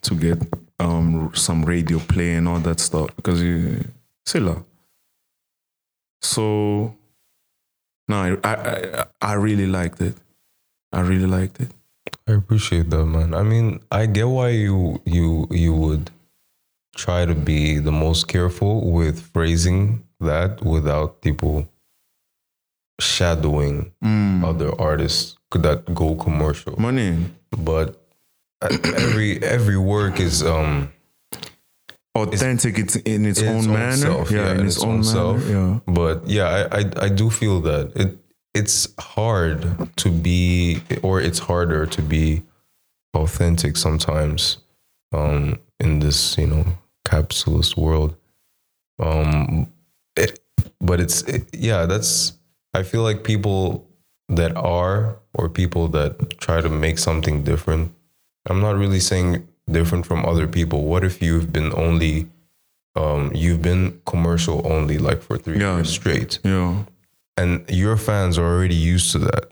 [0.02, 0.38] to get
[0.79, 3.83] um some radio play and all that stuff because you
[4.33, 4.63] lá.
[6.21, 6.95] So
[8.07, 10.15] no, I, I I really liked it.
[10.91, 11.71] I really liked it.
[12.27, 13.33] I appreciate that, man.
[13.33, 16.11] I mean, I get why you you you would
[16.95, 21.67] try to be the most careful with phrasing that without people
[22.99, 23.91] shadowing
[24.43, 26.79] other artists that go commercial.
[26.79, 28.01] Money, But
[28.62, 30.91] every every work is um
[32.15, 32.78] authentic.
[32.80, 33.96] It's in its, in own, manner.
[33.96, 35.46] self, yeah, in its, own, self.
[35.46, 35.82] manner.
[35.88, 35.94] Yeah.
[35.94, 38.18] But yeah, I, I I do feel that it
[38.54, 42.44] it's hard to be or it's harder to be
[43.13, 44.58] authentic sometimes
[45.13, 46.65] um in this, you know,
[47.06, 48.15] capitalist world.
[49.00, 49.72] Um
[50.15, 50.39] it,
[50.80, 52.34] but it's it, yeah, that's
[52.74, 53.88] I feel like people
[54.30, 57.94] that are or people that try to make something different.
[58.49, 60.84] I'm not really saying different from other people.
[60.86, 62.27] What if you've been only
[62.97, 65.75] um, you've been commercial only like for three Yeah.
[65.75, 66.86] years straight, Yeah.
[67.38, 69.45] and your fans are already used to that.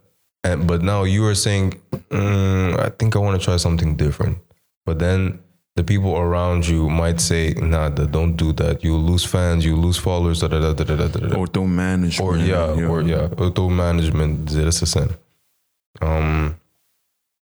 [0.46, 1.74] And but now you are saying,
[2.10, 4.38] mm, I think I want to try something different.
[4.86, 5.40] But then
[5.76, 8.84] the people around you might say, Nah, don't do that.
[8.84, 9.66] You'll lose fans.
[9.66, 10.40] You lose followers.
[10.42, 11.36] Da, da, da, da, da, da, da.
[11.36, 12.20] Or don't manage.
[12.22, 14.46] Or yeah, or yeah, auto management.
[14.52, 15.08] Dit is de
[16.02, 16.56] Um,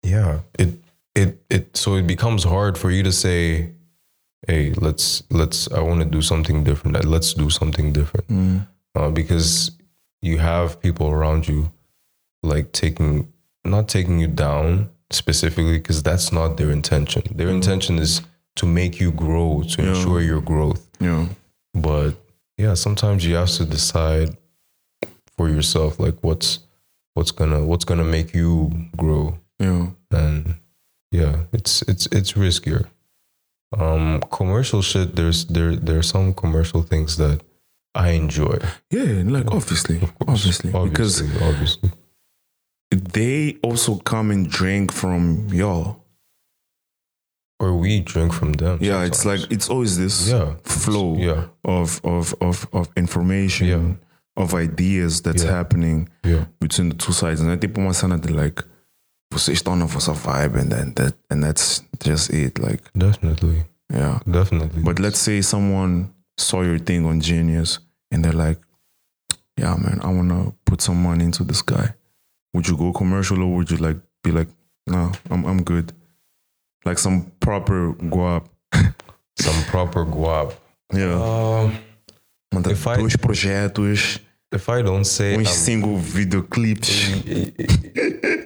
[0.00, 0.68] yeah, it
[1.14, 3.70] it it so it becomes hard for you to say,
[4.46, 7.04] hey, let's let's I want to do something different.
[7.04, 9.72] Let's do something different uh, because
[10.22, 11.70] you have people around you
[12.42, 13.32] like taking
[13.64, 17.22] not taking you down specifically because that's not their intention.
[17.34, 18.22] Their intention is
[18.56, 20.86] to make you grow, to ensure your growth.
[21.00, 21.26] Yeah.
[21.74, 22.12] But
[22.56, 24.36] yeah, sometimes you have to decide
[25.36, 26.60] for yourself like what's
[27.14, 29.38] what's gonna what's gonna make you grow.
[29.58, 29.88] Yeah.
[30.10, 30.56] And
[31.20, 32.82] yeah, it's it's it's riskier.
[33.78, 37.38] Um commercial shit, there's there there are some commercial things that
[37.94, 38.58] I enjoy.
[38.90, 39.22] Yeah.
[39.36, 41.90] Like obviously, obviously, because Obviously, obviously.
[42.90, 46.02] they also come and drink from y'all.
[47.60, 48.78] Or we drink from them.
[48.80, 50.54] Yeah, it's like it's always this Yeah.
[50.64, 51.44] flow Yeah.
[51.64, 53.94] of of of of information, Yeah.
[54.42, 55.52] of ideas that's Yeah.
[55.56, 56.44] happening Yeah.
[56.60, 57.40] between the two sides.
[57.40, 58.64] And I think cena de like
[59.34, 62.58] vocês estão na vossa vibe and then that and that's just it.
[62.58, 63.64] Like Definitely.
[63.92, 64.20] yeah.
[64.26, 64.82] Definitely.
[64.82, 67.80] But let's say someone saw your thing on Genius
[68.12, 68.60] and they're like,
[69.56, 71.94] Yeah, man, I wanna put some money into this guy.
[72.54, 74.48] Would you go commercial or would you like be like,
[74.86, 75.92] no, I'm I'm good.
[76.84, 78.46] Like some proper guap.
[79.38, 80.54] some proper guap.
[80.92, 81.14] Yeah.
[81.14, 81.78] Um
[82.52, 84.20] Manda if I- dois projetos,
[84.54, 86.90] if I don't say uns I'm- single videoclips.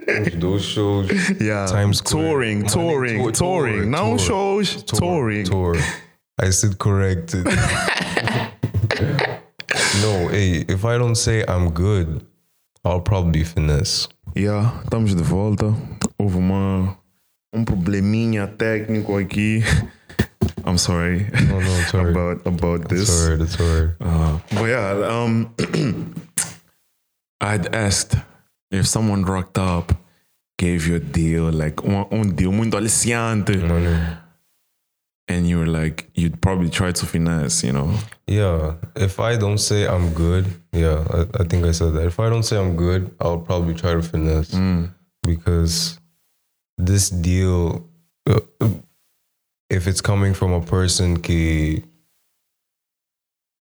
[0.09, 1.09] Uns dois shows.
[1.41, 1.67] Yeah.
[1.67, 3.77] Times touring, touring, tour, touring.
[3.83, 5.45] tour, Não tour, shows, touring.
[5.45, 5.77] Tour.
[6.41, 7.45] I said corrected.
[10.03, 12.25] no, hey, if I don't say I'm good,
[12.85, 14.09] I'll probably finesse.
[14.35, 15.75] Yeah, estamos de volta.
[16.19, 16.97] Houve uma,
[17.53, 19.63] um probleminha técnico aqui.
[20.69, 22.13] I'm sorry No, no, it's alright.
[22.13, 23.11] about about It's this.
[23.25, 23.41] alright.
[23.41, 23.95] It's alright.
[24.01, 25.55] Uh, but yeah, um,
[27.41, 28.17] I'd asked
[28.71, 29.93] if someone rocked up,
[30.59, 33.97] gave you a deal, like um deal aliciante, Money.
[35.29, 37.95] and you were like, you'd probably try to finesse, you know?
[38.27, 42.07] Yeah, if I don't say I'm good, yeah, I, I think I said that.
[42.07, 44.55] If I don't say I'm good, I'll probably try to finesse
[45.23, 45.99] because
[46.77, 47.89] this deal,
[48.29, 48.41] uh,
[49.79, 51.81] if it's coming from a person who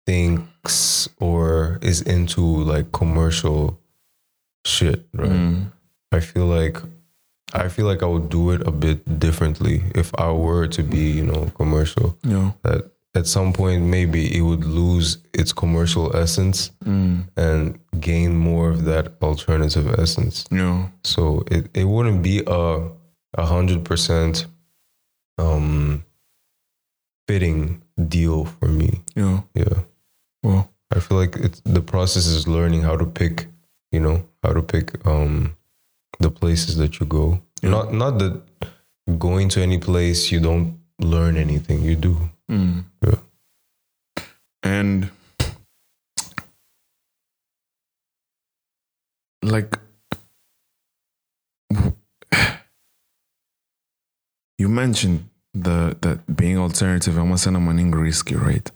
[0.06, 3.80] thinks or is into like commercial
[4.66, 5.30] shit, right?
[5.30, 5.72] Mm.
[6.12, 6.76] I feel like
[7.54, 11.04] I feel like I would do it a bit differently if I were to be,
[11.18, 12.52] you know, commercial Yeah.
[12.62, 17.24] that at some point maybe it would lose its commercial essence mm.
[17.36, 20.44] and gain more of that alternative essence.
[20.50, 20.88] Yeah.
[21.04, 22.88] So it, it wouldn't be a
[23.34, 24.46] a hundred percent
[25.38, 26.04] um
[27.28, 29.00] fitting deal for me.
[29.14, 29.40] Yeah.
[29.54, 29.78] Yeah.
[30.42, 33.46] Well, I feel like it's the process is learning how to pick,
[33.90, 35.56] you know, how to pick um
[36.20, 37.40] the places that you go.
[37.62, 38.40] Not not that
[39.18, 41.82] going to any place you don't learn anything.
[41.82, 42.16] You do.
[43.02, 43.18] Yeah.
[44.62, 45.10] and
[49.42, 49.76] like
[54.62, 55.18] you mentioned
[55.52, 58.68] the that being alternative I'm saying I'm risky, right?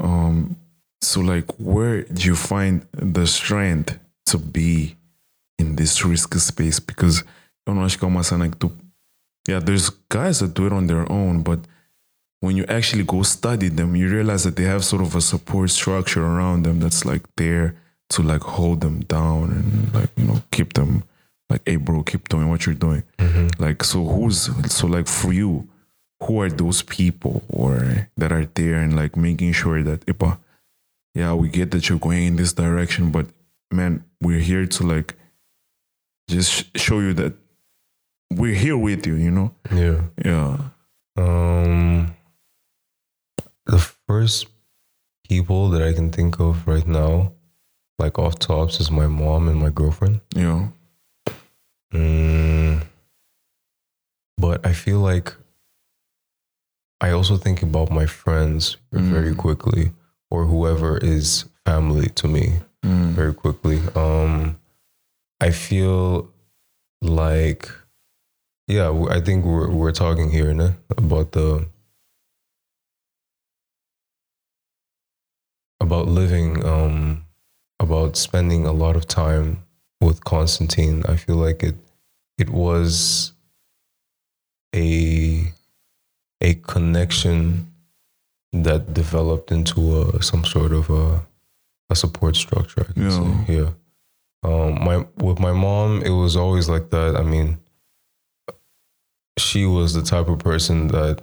[0.00, 0.56] Um
[1.02, 3.98] so like where do you find the strength
[4.30, 4.96] to be
[5.58, 6.78] in this risky space?
[6.80, 7.24] Because
[7.66, 8.72] eu não acho que cena que tu
[9.48, 11.60] yeah, there's guys that do it on their own, but
[12.40, 15.70] when you actually go study them, you realize that they have sort of a support
[15.70, 17.76] structure around them that's like there
[18.08, 21.04] to like hold them down and like you know keep them
[21.50, 23.62] like hey bro keep doing what you're doing Mm-hmm.
[23.62, 25.68] like so who's so like for you
[26.22, 30.38] who are those people or that are there and like making sure that Ipa,
[31.14, 33.26] yeah we get that you're going in this direction but
[33.70, 35.14] man we're here to like
[36.28, 37.34] just show you that
[38.32, 40.00] we're here with you you know Yeah.
[40.24, 40.58] yeah
[41.16, 42.14] Um,
[43.66, 44.46] the first
[45.28, 47.32] people that I can think of right now,
[47.98, 50.20] like off tops, is my mom and my girlfriend.
[50.34, 50.68] yeah
[51.96, 52.82] Mm,
[54.38, 55.34] but I feel like
[57.00, 59.92] I also think about my friends very quickly,
[60.30, 63.14] or whoever is family to me Mm.
[63.14, 63.80] very quickly.
[63.96, 64.58] Um,
[65.40, 66.30] I feel
[67.02, 67.68] like,
[68.68, 71.66] yeah, I think we're we're talking here né, about the
[75.80, 77.24] about living, um,
[77.80, 79.62] about spending a lot of time
[80.00, 81.02] with Constantine.
[81.08, 81.76] I feel like it
[82.38, 83.32] it was
[84.74, 85.52] a
[86.40, 87.72] a connection
[88.52, 91.26] that developed into a, some sort of a
[91.90, 92.86] a support structure.
[92.96, 93.10] Yeah.
[93.10, 93.70] say, yeah.
[94.42, 97.16] Um, my with my mom, it was always like that.
[97.16, 97.58] I mean,
[99.38, 101.22] she was the type of person that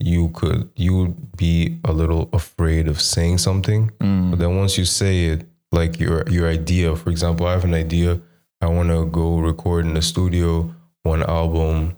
[0.00, 3.90] you could you would be a little afraid of saying something,
[4.30, 7.74] but then once you say it, like your your idea, for example, I have an
[7.74, 8.20] idea.
[8.64, 11.96] I want to go record in the studio one album.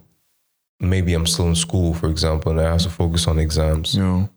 [0.79, 3.95] Maybe I'm still in school, for example, and I have to focus on exams.
[3.95, 4.27] Yeah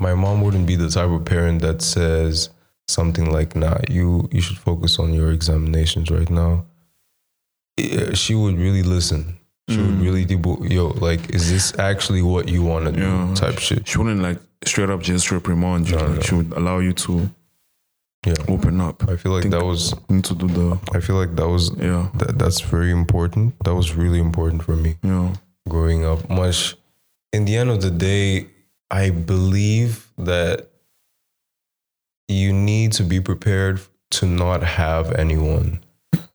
[0.00, 2.50] my mom wouldn't be the type of parent that says
[2.88, 6.66] something like nah you you should focus on your examinations right now.
[8.14, 9.38] She would really listen.
[9.68, 10.02] She would mm.
[10.02, 13.86] really debu- yo like is this actually what you want to do type shit.
[13.88, 15.96] she wouldn't like straight up just reprimand you.
[15.96, 16.20] No, no.
[16.20, 17.30] she would allow you to
[18.26, 18.34] yeah.
[18.48, 19.08] Open up.
[19.08, 21.72] I feel like Think- that was need to do the i feel like that was
[21.76, 22.08] yeah.
[22.14, 23.54] that, that's very important.
[23.64, 25.34] That was really important for me yeah.
[25.68, 26.28] growing up.
[26.30, 26.76] Much
[27.32, 28.46] in the end of the day
[28.90, 30.68] i believe that
[32.28, 35.82] you need to be prepared to not have anyone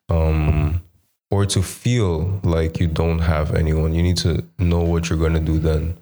[0.10, 0.82] um
[1.30, 3.94] or to feel like you don't have anyone.
[3.94, 5.98] You need to know what you're going to do then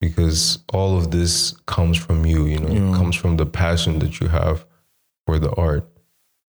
[0.00, 2.68] because all of this comes from you you know?
[2.68, 2.96] Yeah.
[2.96, 4.66] comes from the passion that you have
[5.26, 5.84] for the art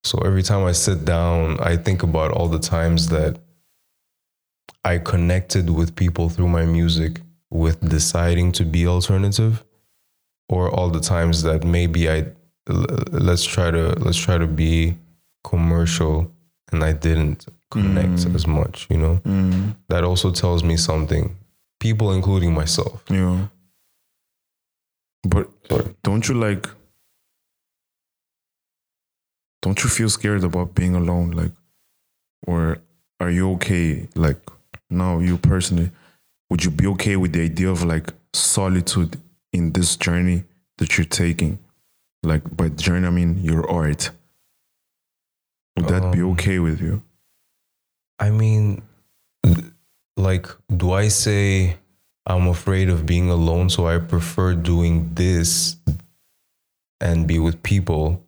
[0.03, 3.37] so every time i sit down i think about all the times that
[4.83, 7.19] I connected with people through my music
[7.49, 9.63] with deciding to be alternative
[10.47, 12.25] or all the times that maybe I
[13.11, 14.95] let's try to let's try to be
[15.43, 16.31] commercial
[16.71, 19.21] and I didn't connect as much, you know.
[19.25, 19.75] mm.
[19.89, 21.35] That also tells me something.
[21.79, 23.03] People including myself.
[23.09, 23.47] yeah
[25.23, 25.49] but
[26.03, 26.67] don't you like
[29.61, 31.51] don't you feel scared about being alone like
[32.45, 32.77] or
[33.19, 34.39] are you okay like
[34.89, 35.91] now you personally
[36.49, 39.19] would you be okay with the idea of like solitude
[39.51, 40.43] in this journey
[40.77, 41.59] that you're taking?
[42.23, 44.11] Like by journey i mean your art.
[45.75, 47.03] Would that be Um, okay with you?
[48.19, 48.81] I mean
[50.15, 51.77] like do I say
[52.25, 55.75] I'm afraid of being alone so I prefer doing this
[56.99, 58.23] and be with people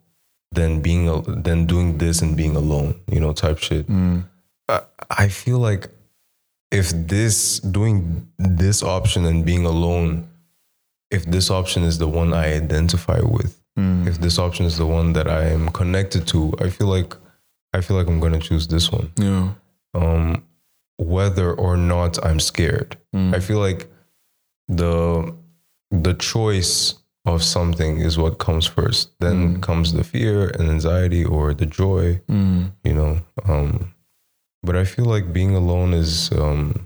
[0.51, 3.87] than being al- than doing this and being alone, you know, type shit.
[3.87, 4.25] Mm.
[4.67, 5.89] I, I feel like
[6.71, 10.27] if this doing this option and being alone,
[11.11, 14.07] if this option is the one I identify with, Mm.
[14.07, 17.15] if this option is the one that I am connected to, I feel like
[17.73, 19.11] I feel like I'm gonna choose this one.
[19.17, 19.53] yeah
[19.93, 20.43] Um,
[20.97, 22.97] whether or not I'm scared.
[23.15, 23.33] Mm.
[23.35, 23.87] I feel like
[24.67, 25.33] the
[25.91, 26.95] the choice
[27.35, 29.11] of something is what comes first.
[29.19, 32.71] Then comes the fear and anxiety or the joy, Mm.
[32.83, 33.19] you know.
[33.45, 33.93] Um,
[34.63, 36.85] but I feel like being alone is um,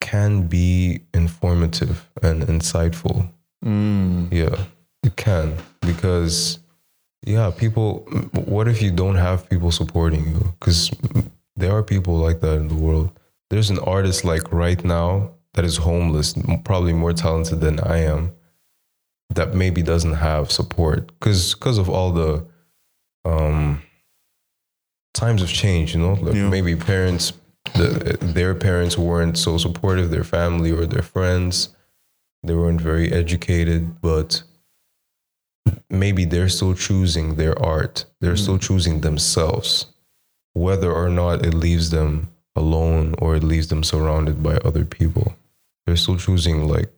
[0.00, 3.28] can be informative and insightful.
[3.64, 4.32] Mm.
[4.32, 4.64] Yeah,
[5.02, 6.58] it can because
[7.24, 8.00] yeah, people.
[8.46, 10.54] What if you don't have people supporting you?
[10.58, 10.90] Because
[11.56, 13.10] there are people like that in the world.
[13.50, 16.34] There's an artist like right now that is homeless,
[16.64, 18.32] probably more talented than I am,
[19.34, 22.46] that maybe doesn't have support because because of all the
[23.24, 23.82] um,
[25.14, 25.94] times have changed.
[25.94, 26.48] You know, like Yeah.
[26.48, 27.32] maybe parents,
[27.74, 31.68] the, their parents weren't so supportive, their family or their friends,
[32.42, 34.42] they weren't very educated, but
[35.88, 38.04] maybe they're still choosing their art.
[38.20, 39.86] They're still choosing themselves,
[40.54, 45.34] whether or not it leaves them alone or it leaves them surrounded by other people.
[45.92, 46.90] They're still choosing like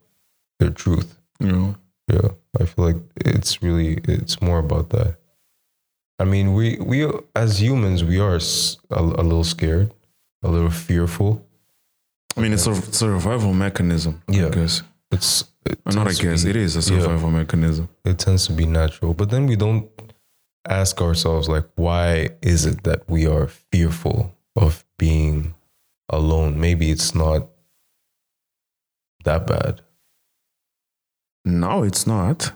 [0.60, 1.18] their truth.
[1.40, 1.74] Yeah.
[2.06, 2.28] Yeah,
[2.60, 5.16] I feel like it's really it's more about that.
[6.20, 8.38] I mean, we we as humans we are
[8.90, 9.92] a little scared,
[10.44, 11.44] a little fearful.
[12.36, 14.22] I mean, it's a survival mechanism.
[14.28, 14.46] Yeah.
[14.46, 14.82] I guess.
[15.10, 16.44] It's it Not I guess.
[16.44, 17.00] be- It is a yeah.
[17.00, 17.88] survival mechanism.
[18.04, 19.88] It tends to be natural, but then we don't
[20.68, 25.54] ask ourselves like, why is it that we are fearful of being
[26.10, 26.60] alone?
[26.60, 27.48] Maybe it's not
[29.24, 29.80] that bad.
[31.44, 32.52] No, it's not.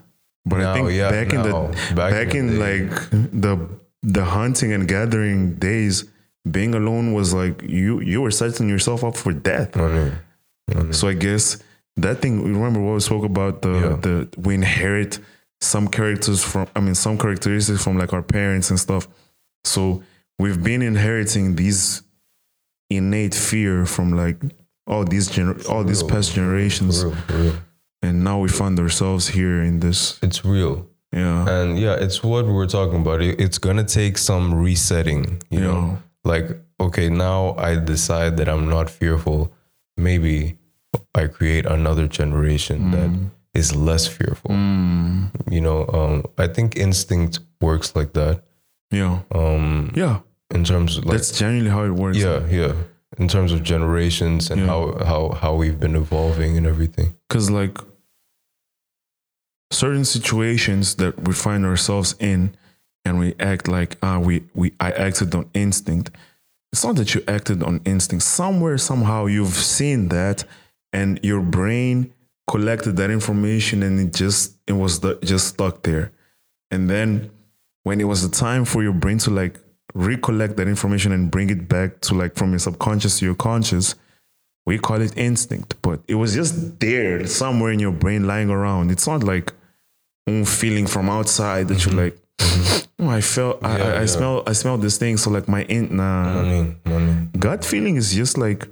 [0.46, 3.68] But I think yeah, back in the back, back in, in the like the
[4.02, 6.04] the hunting and gathering days,
[6.50, 9.76] being alone was like you you were setting yourself up for death.
[9.76, 11.58] I mean, So I guess
[11.96, 12.42] that thing.
[12.42, 13.96] Remember what we spoke about the Yeah.
[14.00, 15.18] the we inherit
[15.60, 16.66] some characters from.
[16.74, 19.06] I mean, some characteristics from like our parents and stuff.
[19.64, 20.02] So
[20.38, 22.02] we've been inheriting these
[22.88, 24.38] innate fear from like
[24.88, 27.54] all these gener- all these past generations, for real, for real.
[28.02, 30.18] and now we find ourselves here in this.
[30.22, 30.86] It's real.
[31.12, 33.22] Yeah, And yeah, it's what we were talking about.
[33.22, 35.98] It- It's gonna take some resetting, you know.
[36.24, 36.46] Like,
[36.80, 39.52] okay, now I decide that I'm not fearful.
[39.96, 40.58] Maybe
[41.14, 43.10] I create another generation that
[43.54, 44.50] is less fearful.
[44.50, 48.42] Mm, You know, um, I think instinct works like that.
[48.90, 50.20] yeah, Um, yeah.
[50.54, 52.18] in terms of like, That's genuinely how it works.
[52.18, 52.72] yeah, yeah.
[53.18, 54.66] In terms of generations and Yeah.
[54.68, 57.14] how how how we've been evolving and everything.
[57.28, 57.76] because like
[59.70, 62.54] certain situations that we find ourselves in
[63.04, 66.10] and we act like ah we we i acted on instinct
[66.72, 70.44] it's not that you acted on instinct somewhere somehow you've seen that
[70.92, 72.12] and your brain
[72.46, 76.10] collected that information and it just it was the, just stuck there
[76.70, 77.30] and then
[77.84, 79.58] when it was the time for your brain to like
[79.98, 83.94] recollect that information and bring it back to like from your subconscious to your conscious
[84.66, 88.90] we call it instinct, but it was just there somewhere in your brain lying around.
[88.90, 89.50] It's not like
[90.26, 92.18] um feeling from outside that you're like,
[92.98, 94.06] oh, I felt, I, Yeah, I, I yeah.
[94.06, 95.16] smell, I smell this thing.
[95.16, 98.68] So like my in, nah, I mean, gut feeling is just like,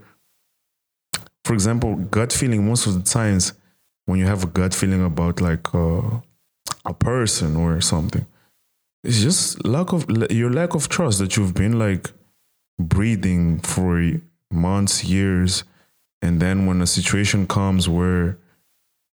[1.46, 2.66] for example, gut feeling.
[2.66, 3.54] Most of the times,
[4.04, 6.20] when you have a gut feeling about like uh,
[6.84, 8.26] a person or something,
[9.06, 12.10] it's just lack of your lack of trust that you've been like
[12.78, 15.64] breathing for months, years,
[16.22, 18.38] and then when a situation comes where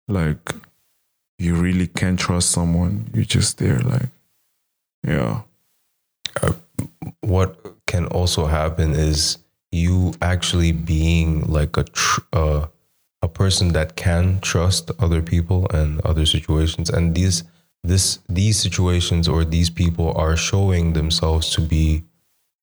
[0.08, 0.54] like
[1.38, 4.08] you really can't trust someone, you're just there like,
[5.06, 5.42] yeah,
[7.20, 9.38] what can also happen is
[9.70, 12.66] you actually being like a tr- uh,
[13.20, 17.44] a person that can trust other people and other situations and these
[17.84, 22.04] this these situations or these people are showing themselves to be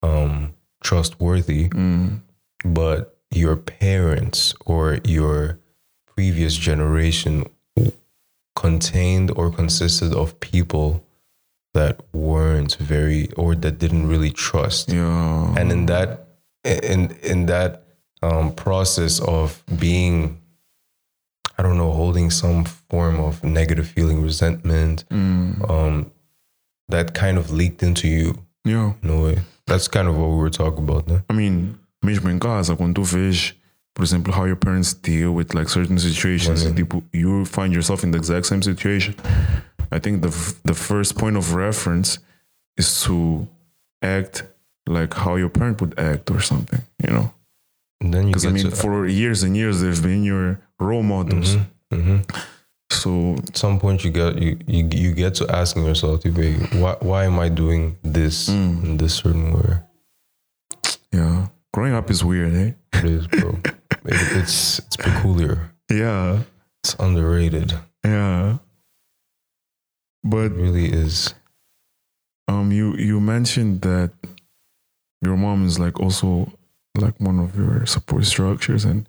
[0.02, 1.70] um trustworthy
[2.64, 5.60] but your parents or your
[6.16, 7.46] previous generation
[8.56, 11.06] contained or consisted of people
[11.74, 14.90] that weren't very or that didn't really trust.
[14.90, 16.28] Yeah, and in that
[16.64, 17.84] in in that
[18.22, 20.39] um, process of being
[21.60, 26.12] i don't know holding some form of negative feeling resentment um,
[26.88, 28.34] that kind of leaked into you
[28.66, 28.94] yeah.
[29.04, 29.38] a way
[29.70, 31.24] that's kind of what we were talking about né?
[31.30, 33.54] I mean, mesmo em casa, quando tu vês,
[33.94, 38.12] por exemplo, how your parents deal with like certain situations, tipo, you find yourself in
[38.12, 39.16] the exact same situation.
[39.92, 42.20] I think the f- the first point of reference
[42.78, 43.48] is to
[44.02, 44.44] act
[44.88, 47.32] like how your parent would act or something, you know?
[48.02, 51.04] And then you Because I mean, to for years and years, they've been your role
[51.04, 51.58] models.
[51.94, 52.24] Mhm.
[52.92, 56.24] So at some point you get you, you you get to asking yourself
[56.82, 59.78] why why am i doing this in this certain way
[61.14, 62.72] yeah, growing up is weird, eh?
[63.00, 63.58] it is bro
[64.06, 66.44] It- it's it's peculiar Yeah,
[66.84, 67.74] it's underrated
[68.04, 68.58] yeah.
[70.24, 71.34] But it really is
[72.48, 74.12] Um, you you mentioned that
[75.22, 76.52] your mom is like also
[77.00, 79.08] like one of your support structures, and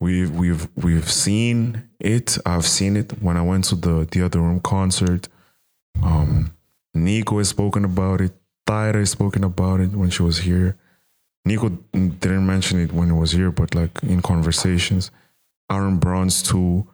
[0.00, 2.38] we've we've we've seen it.
[2.46, 5.28] I've seen it when I went to the the other room concert.
[6.02, 6.54] Um,
[6.94, 8.32] Nico has spoken about it.
[8.68, 10.76] Tyra has spoken about it when she was here.
[11.44, 15.10] Nico didn't mention it when he was here, but like in conversations,
[15.70, 16.88] Aaron Bronze too,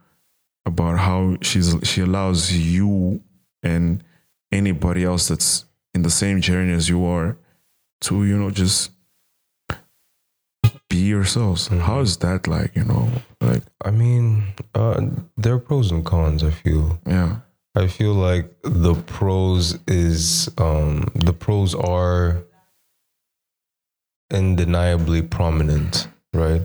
[0.66, 3.22] about how she's she allows you
[3.62, 4.02] and
[4.50, 5.64] anybody else that's
[5.94, 7.36] in the same journey as you are
[8.00, 8.90] to you know just
[10.91, 11.68] be yourselves.
[11.68, 12.76] How is that like?
[12.76, 13.09] You know,
[13.41, 15.01] like I mean, uh,
[15.38, 16.45] there are pros and cons.
[16.45, 17.01] I feel.
[17.07, 17.36] yeah,
[17.74, 22.43] I feel like the pros is um, the pros are
[24.30, 26.62] undeniably prominent, right?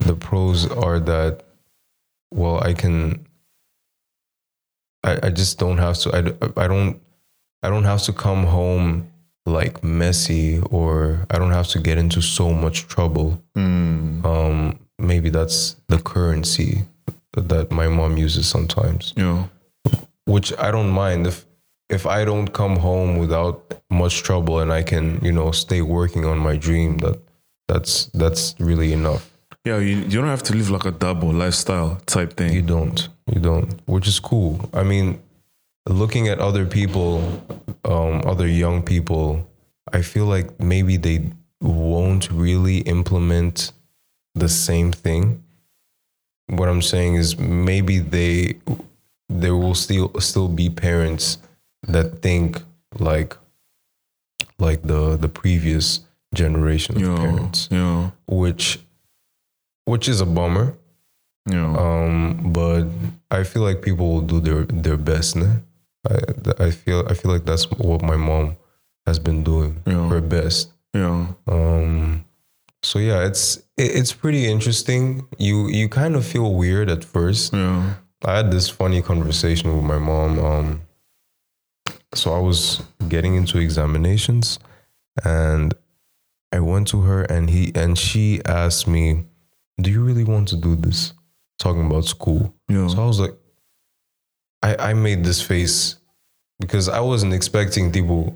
[0.00, 1.42] The pros are that
[2.32, 3.26] well, I can.
[5.02, 6.10] I, I just don't have to.
[6.14, 7.00] I, I don't.
[7.62, 9.10] I don't have to come home
[9.46, 13.42] like messy, or I don't have to get into so much trouble.
[14.24, 16.84] Um, maybe that's the currency
[17.36, 19.44] that my mom uses sometimes yeah,
[20.26, 21.44] which I don't mind if
[21.90, 26.24] if I don't come home without much trouble and I can you know stay working
[26.24, 27.18] on my dream that
[27.68, 29.28] that's that's really enough.
[29.64, 29.78] yeah.
[29.78, 32.52] You you don't have to live like a double lifestyle type thing.
[32.52, 34.70] You don't, you don't, which is cool.
[34.72, 35.20] I mean,
[35.88, 37.42] looking at other people,
[37.84, 39.48] um, other young people,
[39.92, 41.30] I feel like maybe they
[41.60, 43.72] won't really implement
[44.34, 45.42] the same thing.
[46.48, 48.54] What I'm saying is maybe they
[49.28, 51.38] there will still still be parents
[51.88, 52.62] that think
[52.98, 53.36] like
[54.58, 56.00] like the the previous
[56.34, 58.80] generation of yeah, parents, yeah, which
[59.84, 60.74] which is a bummer.
[61.48, 61.76] yeah.
[61.76, 62.84] Um, but
[63.30, 65.36] I feel like people will do their their best.
[65.36, 65.60] Né?
[66.08, 68.56] I I feel I feel like that's what my mom
[69.06, 70.08] has been doing, Yeah.
[70.08, 70.70] her best.
[70.94, 71.26] yeah.
[71.48, 72.24] Um,
[72.82, 75.26] so yeah, it's it, it's pretty interesting.
[75.38, 77.52] You you kind of feel weird at first.
[77.52, 77.94] Yeah.
[78.24, 80.38] I had this funny conversation with my mom.
[80.38, 80.80] Um,
[82.14, 84.58] so I was getting into examinations,
[85.24, 85.74] and
[86.52, 89.24] I went to her, and he and she asked me,
[89.80, 91.12] "Do you really want to do this?"
[91.58, 92.54] Talking about school.
[92.68, 92.86] Yeah.
[92.88, 93.34] So I was like,
[94.64, 95.96] I I made this face
[96.60, 98.34] because I wasn't expecting people,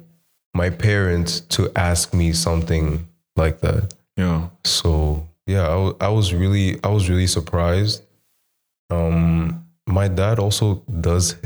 [0.54, 3.06] my parents, to ask me something
[3.36, 3.94] like that.
[4.16, 4.48] Yeah.
[4.64, 8.02] So yeah, I, wa- I was really I was really surprised.
[8.90, 11.36] Um, my dad also does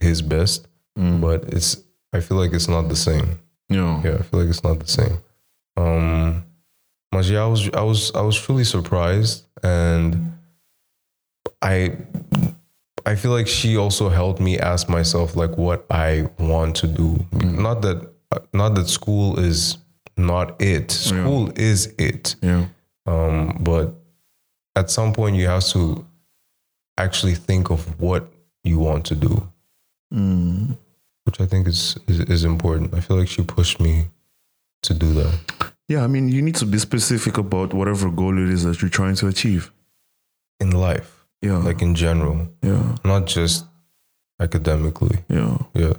[0.00, 0.66] his best,
[0.96, 1.76] but it's
[2.12, 3.38] I feel like it's not the same.
[3.68, 4.02] Yeah.
[4.04, 5.18] Yeah, I feel like it's not the same.
[5.78, 6.44] Um,
[7.22, 10.32] yeah, I was I was I was truly surprised, and
[11.62, 11.96] I
[13.06, 17.24] I feel like she also helped me ask myself like what I want to do.
[17.32, 18.12] Not that
[18.52, 19.78] not that school is
[20.16, 20.90] not it.
[20.90, 22.34] School is it.
[22.42, 22.66] Yeah.
[23.06, 23.94] Um, but
[24.74, 26.04] at some point, you have to
[26.98, 28.28] actually think of what
[28.64, 29.48] you want to do,
[31.24, 32.92] which I think is, is is important.
[32.94, 34.08] I feel like she pushed me
[34.82, 35.38] to do that.
[35.88, 36.02] Yeah.
[36.02, 39.14] I mean, you need to be specific about whatever goal it is that you're trying
[39.16, 39.70] to achieve.
[40.58, 41.58] in life, Yeah.
[41.58, 42.96] like in general, yeah.
[43.04, 43.66] not just
[44.40, 45.18] academically.
[45.28, 45.58] Yeah.
[45.74, 45.94] Yeah,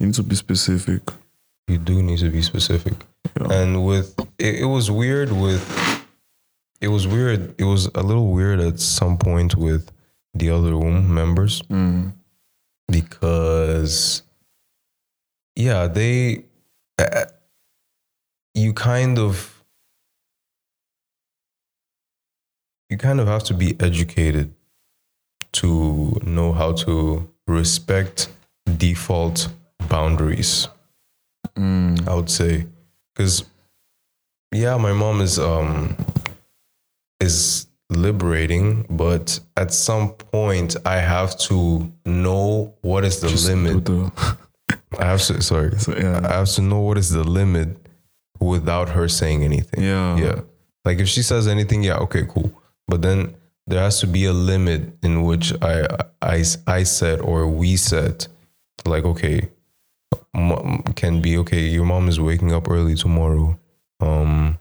[0.00, 1.02] You need to be specific.
[1.68, 2.94] you do need to be specific.
[3.40, 3.52] Yeah.
[3.52, 5.62] And with it, it was weird with
[6.80, 7.54] it was weird.
[7.58, 9.90] It was a little weird at some point with
[10.34, 12.12] the other room members Mm.
[12.88, 14.22] because
[15.54, 16.44] yeah, they
[16.98, 17.24] uh,
[18.54, 19.55] you kind of
[22.90, 24.52] you kind of have to be educated
[25.52, 28.28] to know how to respect
[28.76, 29.48] default
[29.88, 30.68] boundaries.
[31.56, 32.66] I would say
[33.14, 33.44] because
[34.52, 35.96] yeah, my mom is um
[37.20, 43.84] is liberating, but at some point I have to know what is the Just limit.
[43.84, 44.10] the-
[44.98, 45.72] I have to sorry.
[45.88, 46.20] yeah.
[46.24, 47.68] I have to know what is the limit
[48.40, 49.82] without her saying anything.
[49.82, 50.16] Yeah.
[50.18, 50.40] Yeah.
[50.84, 52.52] Like if she says anything, yeah, okay, cool.
[52.88, 53.34] But then
[53.66, 55.86] there has to be a limit in which I
[56.22, 58.26] I I said or we said
[58.84, 59.48] like okay
[60.94, 63.58] can be okay your mom is waking up early tomorrow.
[64.00, 64.58] Um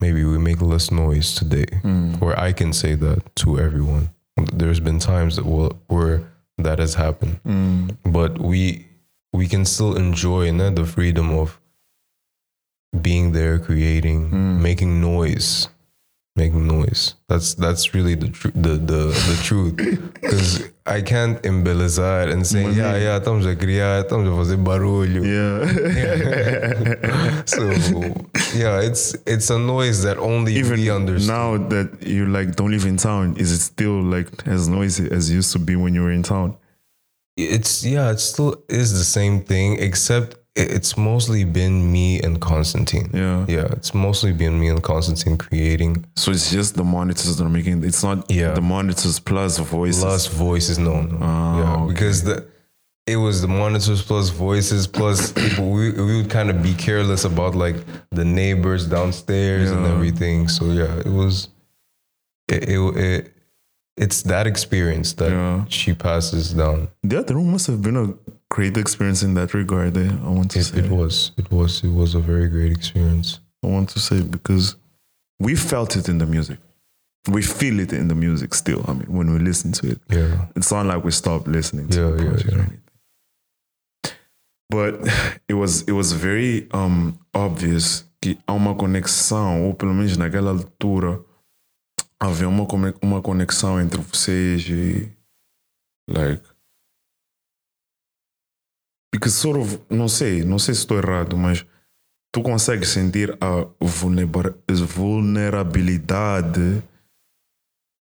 [0.00, 1.66] maybe we make less noise today.
[1.82, 2.14] Hmm.
[2.20, 4.10] Or i can say that to everyone.
[4.52, 6.22] There's been times that will, where
[6.58, 7.40] that has happened.
[7.44, 7.88] Hmm.
[8.04, 8.86] But we
[9.32, 11.60] we can still enjoy the freedom of
[13.00, 14.62] being there creating hmm.
[14.62, 15.68] making noise
[16.38, 17.02] making noise.
[17.28, 19.74] That's that's really the tr- the the, the truth.
[20.20, 20.50] Because
[20.86, 25.20] i can't embelezar and say yeah yeah estamos a criar estamos a fazer barulho.
[25.22, 25.58] Yeah.
[27.54, 27.62] so
[28.56, 31.28] yeah it's it's a noise that only Even we understand.
[31.38, 35.28] now that you like don't live in town, is it still like as noisy as
[35.30, 36.56] it used to be when you were in town?
[37.36, 43.08] it's yeah it still is the same thing except it's mostly been me and constantine
[43.14, 43.44] Yeah.
[43.48, 47.48] yeah it's mostly been me and constantine creating So it's just the monitors that are
[47.48, 48.52] making it's not Yeah.
[48.54, 50.02] the monitors plus voices.
[50.02, 51.18] plus voices no, no.
[51.22, 51.92] Ah, yeah okay.
[51.92, 52.46] because the
[53.06, 55.70] it was the monitors plus voices plus people.
[55.70, 57.76] We, we would kind of be careless about like
[58.10, 60.46] the neighbors downstairs and everything.
[60.48, 61.48] So yeah, it was.
[62.48, 63.32] It, it, it
[63.96, 65.64] it's that experience that Yeah.
[65.68, 66.88] she passes down.
[67.02, 68.12] The other room must have been a
[68.50, 69.96] great experience in that regard.
[69.96, 70.08] Eh?
[70.24, 70.78] I want to It, say.
[70.78, 71.32] it was.
[71.36, 71.82] It was.
[71.84, 73.40] It was a very great experience.
[73.62, 74.76] I want to say because
[75.40, 76.58] we felt it in the music.
[77.30, 78.84] We feel it in the music still.
[78.88, 80.46] I mean, when we listen to it, Yeah.
[80.56, 82.62] it's not like we stopped listening to Yeah, the yeah, project or yeah.
[82.62, 82.80] anything.
[84.70, 85.00] But
[85.48, 90.50] it was it was very um, obvious que há uma conexão, ou pelo menos naquela
[90.50, 91.20] altura
[92.20, 92.66] havia uma,
[93.02, 95.10] uma conexão entre vocês e
[96.08, 96.42] like
[99.12, 101.64] because sort of não sei, não sei se estou errado, mas
[102.32, 106.82] tu consegues sentir a vulnera- vulnerabilidade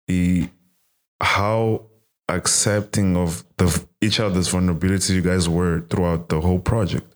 [0.10, 0.50] e
[1.22, 1.90] how
[2.28, 3.66] accepting of the
[4.02, 7.08] each other's vulnerabilities you guys were throughout the whole project.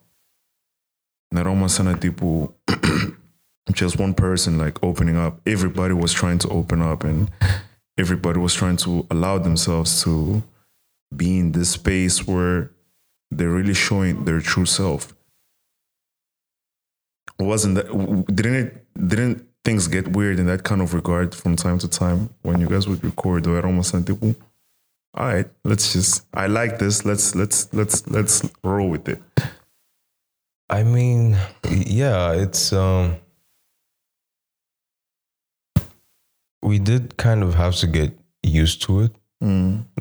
[1.32, 2.54] Não era uma cena tipo
[3.76, 5.40] just one person like opening up.
[5.46, 7.30] Everybody was trying to open up and
[7.98, 10.42] everybody was trying to allow themselves to
[11.14, 12.72] be in this space where
[13.32, 15.16] they're really showing their true self.
[17.40, 17.88] Wasn't that
[18.36, 22.30] didn't it didn't things get weird in that kind of regard from time to time
[22.42, 24.36] when you guys would record or almost tipo,
[25.14, 27.06] all right, let's just I like this.
[27.06, 29.22] Let's let's let's let's roll with it.
[30.70, 31.38] I mean,
[31.70, 33.18] yeah, it's um
[36.62, 39.12] we did kind of have to get used to it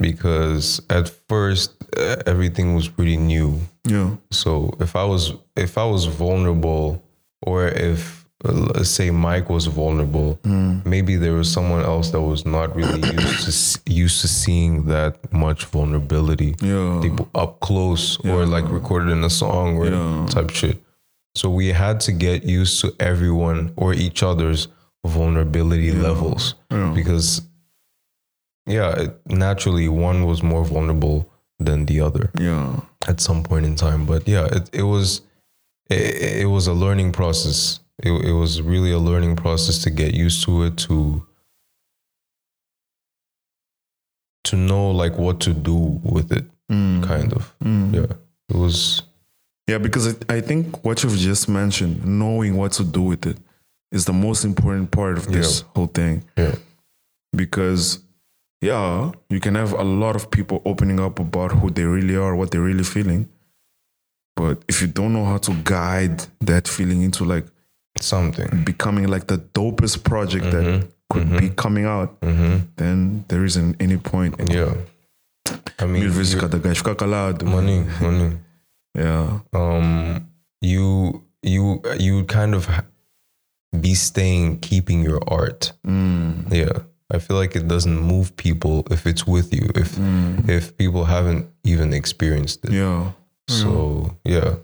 [0.01, 3.61] because at first uh, everything was pretty new.
[3.85, 4.17] Yeah.
[4.31, 7.03] So if I was if I was vulnerable
[7.43, 10.39] or if uh, let's say Mike was vulnerable,
[10.85, 13.45] maybe there was someone else that was not really used
[13.85, 17.01] to used to seeing that much vulnerability Yeah.
[17.03, 20.27] people up close or like recorded in a song or Yeah.
[20.31, 20.79] type shit.
[21.35, 24.69] So we had to get used to everyone or each other's
[25.07, 26.93] vulnerability levels Yeah.
[26.95, 27.43] because
[28.69, 32.81] yeah, it, naturally one was more vulnerable than the other Yeah.
[33.09, 34.07] at some point in time.
[34.07, 35.23] But yeah, it, it was
[35.91, 37.81] it, it was a learning process.
[38.03, 41.27] It, it was really a learning process to get used to it to
[44.45, 47.03] to know like what to do with it, mm.
[47.05, 47.55] kind of.
[47.63, 47.95] Mm.
[47.95, 48.17] Yeah,
[48.49, 49.03] it was.
[49.67, 53.37] Yeah, because it, I think what you've just mentioned, knowing what to do with it,
[53.93, 56.25] is the most important part of this whole thing.
[56.39, 56.55] Yeah,
[57.37, 57.99] Because,
[58.61, 62.35] yeah, you can have a lot of people opening up about who they really are,
[62.35, 63.29] what they're really feeling.
[64.37, 67.47] But if you don't know how to guide that feeling into like
[68.01, 68.65] something.
[68.65, 70.89] becoming like the dopest project that mm-hmm.
[71.11, 71.39] could mm-hmm.
[71.39, 72.59] be coming out, mm-hmm.
[72.77, 74.75] then there isn't any point in Yeah,
[75.79, 77.45] I mean, you- cada gajo ficar calado.
[77.45, 78.39] money, money.
[78.95, 79.41] Yeah.
[79.53, 80.27] um
[80.61, 82.69] you you you kind of
[83.81, 86.51] be staying keeping your art mm.
[86.51, 89.99] yeah i feel like it doesn't move people if it's with you if
[90.49, 93.13] if people haven't even experienced it Yeah.
[93.49, 94.55] so yeah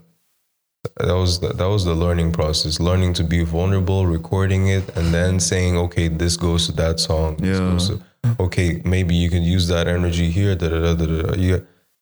[0.97, 5.13] that was the, that was the learning process learning to be vulnerable recording it and
[5.13, 7.77] then saying okay this goes to that song Yeah.
[7.77, 8.01] to-
[8.39, 11.33] okay maybe you can use that energy here da, da, da, da, da.
[11.37, 11.59] yeah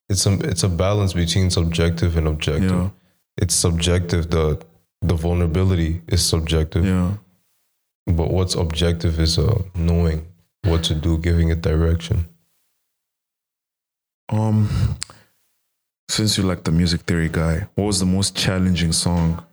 [0.09, 2.89] it's a it's a balance between subjective and objective Yeah.
[3.41, 4.45] it's subjective the
[5.01, 7.11] the vulnerability is subjective Yeah.
[8.05, 10.25] but what's objective is uh, knowing
[10.63, 12.27] what to do giving it direction
[14.29, 14.69] Um,
[16.09, 19.43] since you're like the music theory guy, what was the most challenging song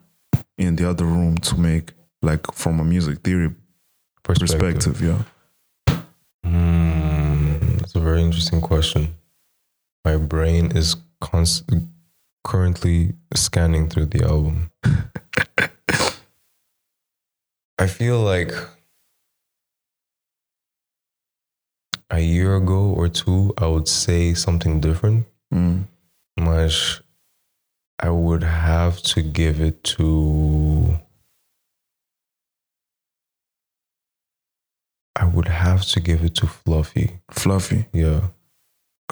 [0.56, 1.92] in the other room to make,
[2.22, 3.54] like from a music theory
[4.22, 5.02] perspective, perspective?
[5.02, 5.22] Yeah.
[6.44, 9.14] Hmm, that's a very interesting question
[10.04, 11.68] my brain is const-
[12.44, 14.70] currently scanning through the album
[17.78, 18.52] i feel like
[22.10, 25.84] a year ago or two i would say something different Mm.
[26.38, 27.00] Mas
[27.98, 30.98] I would have to give it to.
[35.16, 37.20] I would have to give it to Fluffy.
[37.30, 37.86] Fluffy.
[37.92, 38.28] Yeah.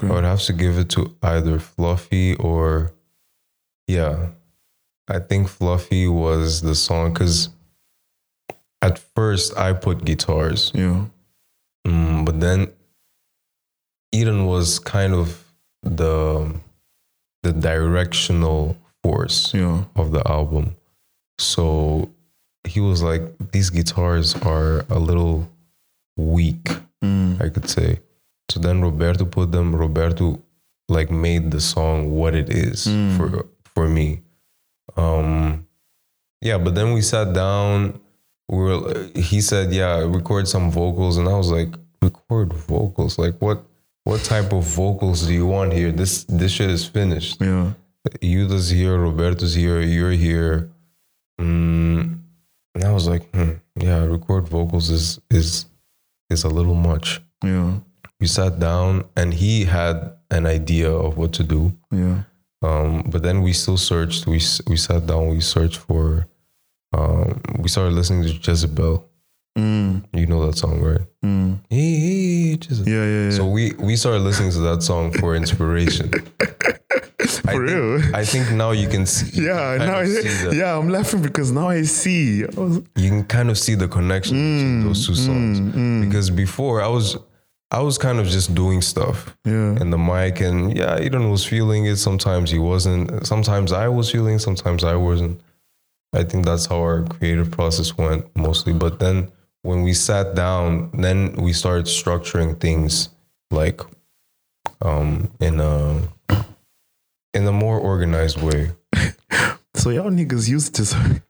[0.01, 2.93] I would have to give it to either Fluffy or.
[3.87, 4.29] Yeah.
[5.09, 7.49] I think Fluffy was the song because
[8.81, 10.71] at first I put guitars.
[10.75, 11.07] Yeah.
[11.87, 12.69] Mm, but then
[14.13, 15.45] Eden was kind of
[15.83, 16.55] the
[17.43, 19.85] the directional force Yeah.
[19.97, 20.75] of the album.
[21.39, 22.11] So
[22.67, 25.49] he was like, these guitars are a little
[26.17, 26.69] weak,
[27.05, 27.41] Mm.
[27.41, 28.01] I could say.
[28.51, 29.75] So then Roberto put them.
[29.75, 30.43] Roberto
[30.89, 32.85] like made the song what it is
[33.17, 34.23] for for me.
[34.97, 35.67] Um,
[36.41, 38.01] yeah, but then we sat down.
[38.49, 39.07] We were.
[39.15, 41.69] He said, "Yeah, record some vocals," and I was like,
[42.03, 43.19] "Record vocals?
[43.19, 43.63] Like what?
[44.09, 45.93] What type of vocals do you want here?
[45.93, 47.43] This this shit is finished.
[47.43, 47.73] Yeah.
[48.23, 50.71] Yuda's here, Roberto's here, you're here."
[51.39, 52.21] Mm,
[52.75, 55.67] and I was like, hmm, "Yeah, record vocals is is
[56.31, 57.81] is a little much." Yeah.
[58.19, 61.77] We sat down, and he had an idea of what to do.
[61.93, 62.23] Yeah.
[62.63, 64.27] Um, but then we still searched.
[64.27, 64.41] We
[64.71, 65.29] we sat down.
[65.29, 66.27] We searched for.
[66.97, 69.05] Um, we started listening to Jezebel.
[69.59, 70.05] Mm.
[70.13, 71.01] You know that song, right?
[71.25, 71.59] Mm.
[71.69, 72.93] Hey, hey, Jezebel.
[72.93, 73.31] Yeah, yeah, yeah.
[73.37, 76.11] So we we started listening to that song for inspiration.
[77.21, 78.17] I For think, real?
[78.17, 79.43] I think now you can see.
[79.43, 82.45] yeah, now of see yeah, I'm laughing because now I see.
[82.45, 85.59] I was, You can kind of see the connection between those two songs.
[86.07, 87.17] Because before I was,
[87.71, 89.37] I was kind of just doing stuff.
[89.45, 89.75] yeah.
[89.81, 94.11] and the mic and yeah Eden was feeling it sometimes he wasn't sometimes I was
[94.11, 95.41] feeling sometimes I wasn't
[96.15, 99.31] I think that's how our creative process went mostly but then
[99.69, 103.11] when we sat down then we started structuring things
[103.51, 103.81] like
[104.81, 106.01] um in a
[107.35, 108.63] in a more organized way
[109.79, 110.83] So y'all niggas used to.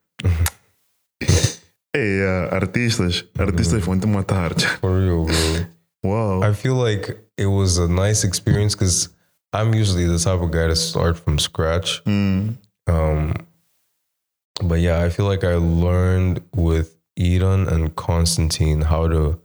[1.92, 3.24] hey, uh, artistas.
[3.36, 4.52] Artistas te matar.
[4.80, 5.66] for real bro
[6.02, 6.42] Wow.
[6.42, 9.10] I feel like it was a nice experience because
[9.52, 12.56] I'm usually the type of guy to start from scratch Mm.
[12.86, 13.34] Um,
[14.62, 19.40] but yeah, I feel like I learned with Eden and Constantine how to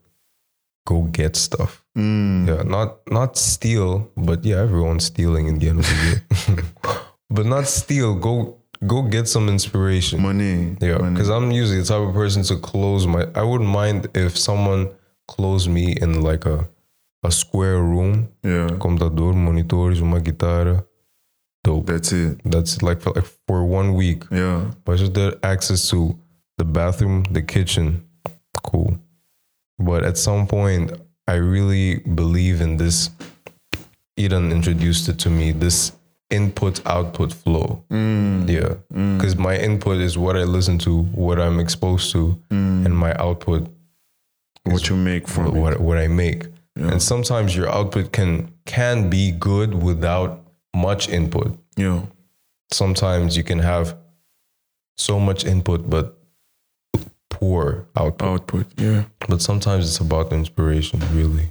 [0.88, 1.84] go get stuff.
[1.98, 2.48] Mm.
[2.48, 6.64] Yeah, not not steal, but yeah, everyone's stealing in the end of the
[7.30, 8.16] but not steal.
[8.16, 10.22] Go go get some inspiration.
[10.22, 10.76] Money.
[10.82, 13.28] Yeah, because I'm usually the type of person to close my.
[13.36, 14.92] I wouldn't mind if someone
[15.28, 16.68] closed me in like a
[17.26, 18.68] a square room, Yeah.
[18.80, 20.84] computador, monitores, uma guitarra.
[21.64, 21.86] Dope.
[21.86, 22.42] That's it.
[22.44, 24.26] That's like for like for one week.
[24.30, 24.72] Yeah.
[24.84, 26.20] But just the access to
[26.58, 28.08] the bathroom, the kitchen,
[28.64, 28.98] cool.
[29.80, 30.92] But at some point,
[31.28, 33.10] I really believe in this.
[34.16, 35.52] Eden introduced it to me.
[35.52, 35.92] This
[36.30, 37.84] input output flow.
[37.90, 38.48] Mm.
[38.50, 38.76] Yeah,
[39.18, 43.68] because my input is what I listen to, what I'm exposed to, and my output
[44.66, 45.54] What you make from it.
[45.60, 46.48] what what I make.
[46.76, 50.42] And sometimes your output can can be good without
[50.76, 51.58] much input.
[51.76, 52.02] Yeah.
[52.72, 53.96] Sometimes you can have
[54.98, 56.18] so much input but
[57.44, 58.28] poor output.
[58.28, 58.66] Output.
[58.78, 59.04] Yeah.
[59.28, 61.48] But sometimes it's about inspiration, really.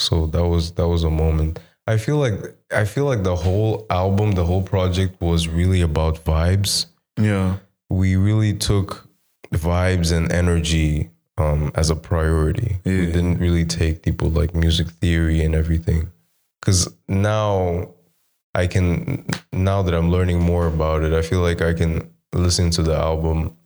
[0.00, 1.58] So that was that was a moment.
[1.86, 2.36] I feel like
[2.72, 6.86] I feel like the whole album, the whole project was really about vibes.
[7.18, 7.58] Yeah.
[7.90, 9.08] We really took
[9.52, 12.78] vibes and energy um, as a priority.
[12.84, 16.10] We didn't really take people like music theory and everything.
[16.60, 17.90] Because now
[18.54, 22.70] I can, now that I'm learning more about it, I feel like I can listen
[22.70, 23.56] to the album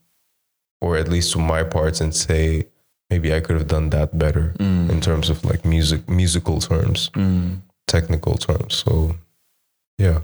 [0.81, 2.67] or at least to my parts and say,
[3.11, 7.61] maybe I could have done that better in terms of like music, musical terms, Mm.
[7.87, 8.75] technical terms.
[8.75, 9.17] So,
[9.99, 10.21] yeah.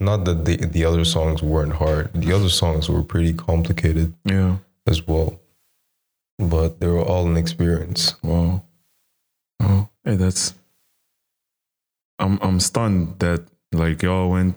[0.00, 2.10] Not that the the other songs weren't hard.
[2.14, 4.56] The other songs were pretty complicated Yeah.
[4.86, 5.38] as well,
[6.38, 8.14] but they were all an experience.
[8.22, 8.64] Wow.
[9.60, 10.54] Oh, hey, that's.
[12.18, 14.56] I'm I'm stunned that like y'all went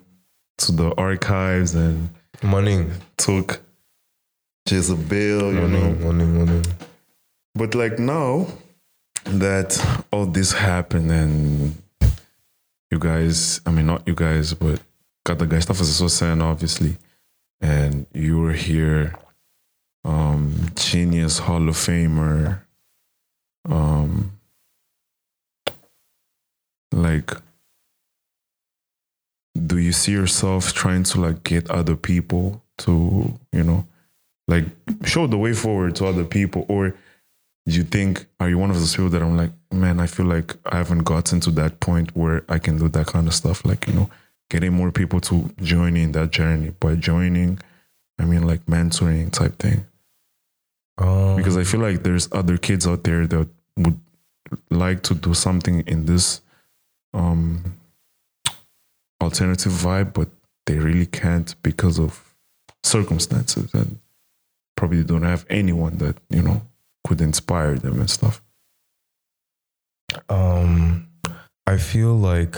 [0.60, 2.10] to the archives and
[2.44, 2.86] Money,
[3.18, 3.62] took
[4.70, 5.92] Jezebel, you know.
[5.94, 6.62] money, money.
[7.56, 8.48] But like now
[9.26, 11.82] that all this happened and
[12.92, 14.82] you guys, I mean not you guys, but
[15.26, 16.98] cada guy stuff fazendo so cena, obviously.
[17.62, 19.16] And you were here,
[20.04, 22.62] um, genius Hall of Famer.
[23.70, 24.32] Um
[26.92, 27.32] like
[29.66, 33.86] do you see yourself trying to like get other people to, you know,
[34.48, 34.66] like
[35.04, 36.94] show the way forward to other people or
[37.68, 40.26] do you think are you one of those people that I'm like, man, I feel
[40.26, 43.66] like I haven't gotten to that point where I can do that kind of stuff,
[43.66, 44.10] like you know,
[44.50, 47.60] getting more people to join in that journey by joining,
[48.18, 49.86] I mean like mentoring type thing.
[50.98, 54.00] Um, Because I feel like there's other kids out there that would
[54.70, 56.42] like to do something in this
[57.14, 57.76] um
[59.22, 60.30] alternative vibe, but
[60.68, 62.34] they really can't because of
[62.84, 64.00] circumstances and
[64.78, 66.62] probably don't have anyone that, you know,
[67.06, 68.42] could inspire them and stuff.
[70.30, 71.10] Um,
[71.66, 72.56] I feel like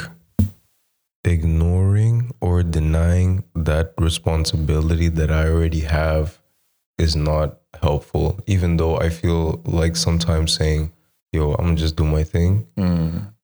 [1.24, 6.40] ignoring or denying that responsibility that I already have
[6.98, 8.40] is not helpful.
[8.48, 10.92] Even though I feel like sometimes saying,
[11.34, 12.68] "Yo, I'm gonna just do my thing,"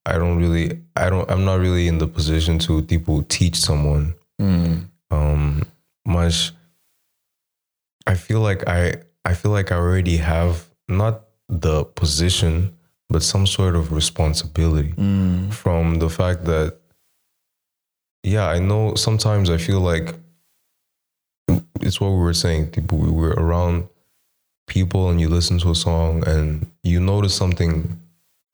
[0.05, 4.13] I don't really I don't I'm not really in the position to people teach someone.
[5.11, 5.63] Um
[6.05, 6.53] much
[8.05, 12.75] I feel like I I feel like I already have not the position
[13.09, 15.53] but some sort of responsibility mm.
[15.53, 16.77] from the fact that
[18.25, 20.15] yeah, I know sometimes I feel like
[21.81, 22.71] it's what we were saying.
[22.71, 23.87] People, we were around
[24.67, 28.01] people and you listen to a song and you notice something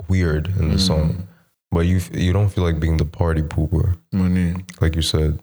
[0.09, 0.87] weird in the mm.
[0.87, 1.27] song,
[1.71, 4.55] but you you don't feel like being the party pooper, Money.
[4.81, 5.39] like you said.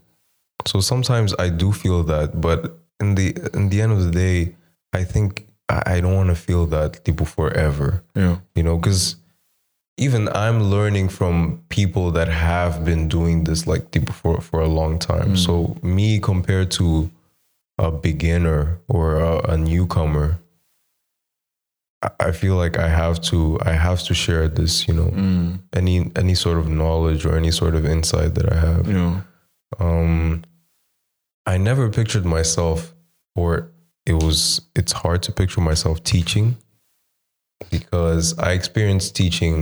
[0.66, 4.54] So sometimes I do feel that, but in the in the end of the day,
[4.92, 8.02] I think I, I don't want to feel that people forever.
[8.14, 8.36] Yeah.
[8.56, 9.16] you know because
[10.00, 14.68] even i'm learning from people that have been doing this like the- for for a
[14.68, 15.36] long time.
[15.36, 17.10] So me compared to
[17.78, 20.38] a beginner or a, a newcomer
[22.02, 25.10] I- i feel like i have to i have to share this you know
[25.72, 28.86] any any sort of knowledge or any sort of insight that i have.
[28.88, 29.20] Yeah.
[29.80, 30.42] um
[31.52, 32.94] i never pictured myself
[33.34, 33.70] or
[34.06, 34.38] it was
[34.74, 36.56] it's hard to picture myself teaching
[37.70, 39.56] because i experienced teaching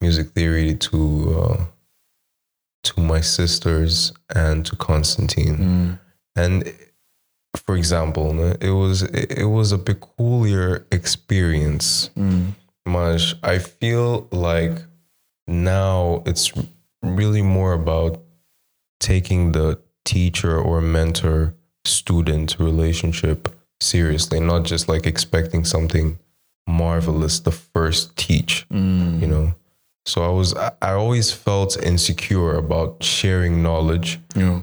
[0.00, 1.00] music theory to
[1.40, 1.64] uh,
[2.82, 5.98] to my sisters and to constantine.
[6.34, 6.54] And
[7.54, 8.26] for example
[8.68, 12.10] it was it was a peculiar experience.
[12.84, 14.76] Much i feel like
[15.46, 16.52] now it's
[17.02, 18.12] really more about
[18.98, 23.48] taking the teacher or mentor student relationship
[23.80, 26.18] seriously, not just like expecting something
[26.66, 29.20] marvelous the first teach, mm.
[29.20, 29.54] you know.
[30.06, 34.20] So I was I I always felt insecure about sharing knowledge.
[34.34, 34.62] Yeah.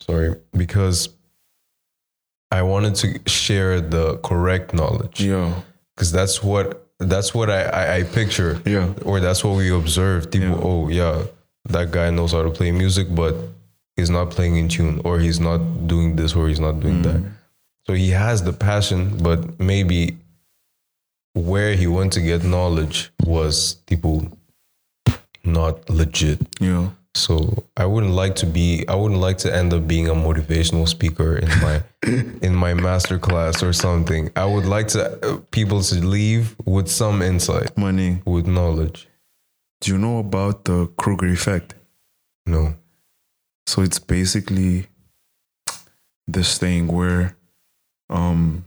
[0.00, 1.10] Sorry, because
[2.50, 5.54] I wanted to share the correct knowledge Yeah.
[5.94, 8.60] because that's what that's what I, I, I picture.
[8.64, 8.92] Yeah.
[9.04, 10.30] Or that's what we observe.
[10.30, 10.60] People, Yeah.
[10.62, 11.24] oh yeah,
[11.68, 13.34] that guy knows how to play music, but
[13.96, 17.22] he's not playing in tune, or he's not doing this, or he's not doing that.
[17.86, 20.18] So he has the passion, but maybe
[21.34, 24.28] where he went to get knowledge was people
[25.44, 26.40] not legit.
[26.60, 26.90] Yeah.
[27.14, 30.86] So I wouldn't like to be I wouldn't like to end up being a motivational
[30.86, 31.82] speaker in my
[32.42, 34.30] in my master class or something.
[34.36, 38.20] I would like to uh, people to leave with some insight, Money.
[38.24, 39.07] with knowledge.
[39.80, 41.74] Do you know about the Kruger effect?
[42.46, 42.74] No.
[43.66, 44.86] So it's basically
[46.26, 47.36] this thing where
[48.10, 48.64] um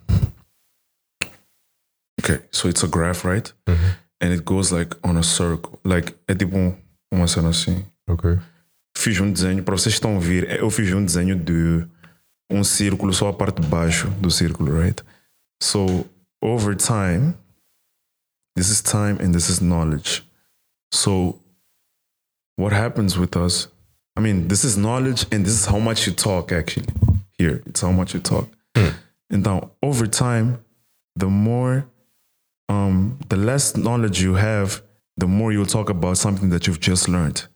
[2.22, 3.52] okay, so it's a graph, right?
[4.22, 5.80] And it goes like on a circle.
[5.84, 6.78] Like é tipo
[7.12, 7.86] uma cena assim.
[8.10, 8.40] Okay.
[8.96, 11.88] Fiz um desenho, para vocês estão a ouvir, eu fiz um desenho de
[12.52, 15.02] um círculo, só a parte de baixo do círculo, right?
[15.64, 16.06] So
[16.44, 17.34] over time,
[18.56, 20.24] this is time and this is knowledge.
[20.92, 21.40] So
[22.58, 23.68] what happens with us?
[24.16, 26.88] I mean, this is knowledge and this is how much you talk actually.
[27.38, 28.48] Here, it's how much you talk.
[29.30, 30.64] And now over time,
[31.16, 31.88] the more
[32.68, 34.82] um the less knowledge you have,
[35.18, 37.48] the more you'll talk about something that you've just learned.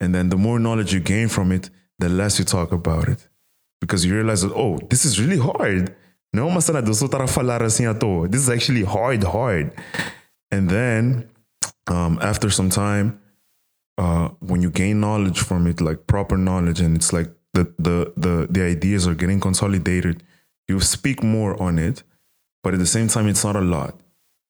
[0.00, 1.68] And then the more knowledge you gain from it,
[1.98, 3.28] the less you talk about it.
[3.80, 5.94] Because you realize that, oh, this is really hard.
[6.32, 8.28] Não é uma cena de eu só estar a falar assim à toa.
[8.28, 9.72] This is actually hard, hard.
[10.52, 11.28] And then,
[11.88, 13.20] um, after some time,
[13.98, 18.12] uh, when you gain knowledge from it, like proper knowledge, and it's like the, the,
[18.16, 20.22] the, the ideas are getting consolidated,
[20.68, 22.02] you speak more on it,
[22.62, 23.94] but at the same time, it's not a lot.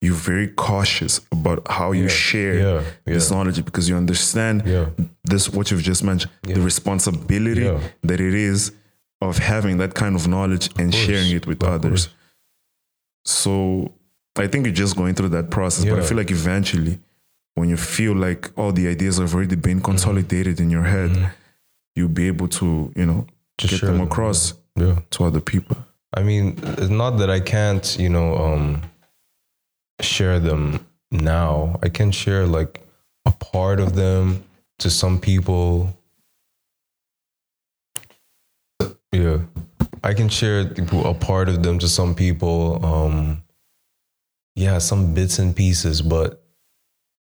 [0.02, 4.86] You're very cautious about how you share Yeah, this knowledge because you understand Yeah.
[5.24, 7.80] this what you've just mentioned the responsibility Yeah.
[8.02, 8.72] that it is
[9.20, 12.14] of having that kind of knowledge and sharing it with others course.
[13.24, 13.92] so
[14.38, 16.98] i think you're just going through that process but i feel like eventually
[17.60, 19.84] when you feel like all the ideas have already been Mm-hmm.
[19.92, 21.12] consolidated in your head
[21.94, 23.26] you'll be able to you know
[23.58, 24.96] Just get them, across Yeah.
[25.10, 25.76] to other people
[26.18, 28.82] I mean, it's not that I can't, you know, um,
[30.00, 31.78] share them now.
[31.84, 32.80] I can share like
[33.26, 34.42] a part of them
[34.80, 35.96] to some people.
[39.12, 39.38] Yeah,
[40.02, 40.60] I can share
[41.04, 42.84] a part of them to some people.
[42.84, 43.42] Um,
[44.56, 46.39] yeah, some bits and pieces, but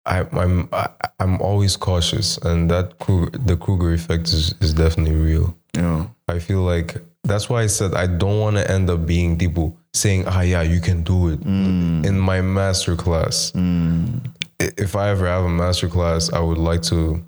[0.07, 0.88] I, I'm I,
[1.20, 5.55] I'm always cautious, and that Kruger, the Kruger effect is, is definitely real.
[5.76, 9.36] yeah I feel like that's why I said I don't want to end up being
[9.38, 15.09] people saying, "Ah, yeah, you can do it." In my master class, I- if I
[15.11, 17.22] ever have a master class, I would like to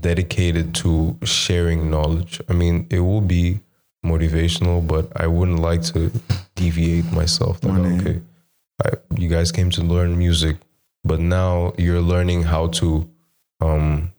[0.00, 2.40] dedicate it to sharing knowledge.
[2.48, 3.60] I mean, it will be
[4.04, 6.10] motivational, but I wouldn't like to
[6.54, 7.62] deviate myself.
[7.64, 8.20] Like, okay,
[8.84, 10.56] I, you guys came to learn music.
[11.04, 13.08] But now you're learning how to
[13.60, 14.12] um,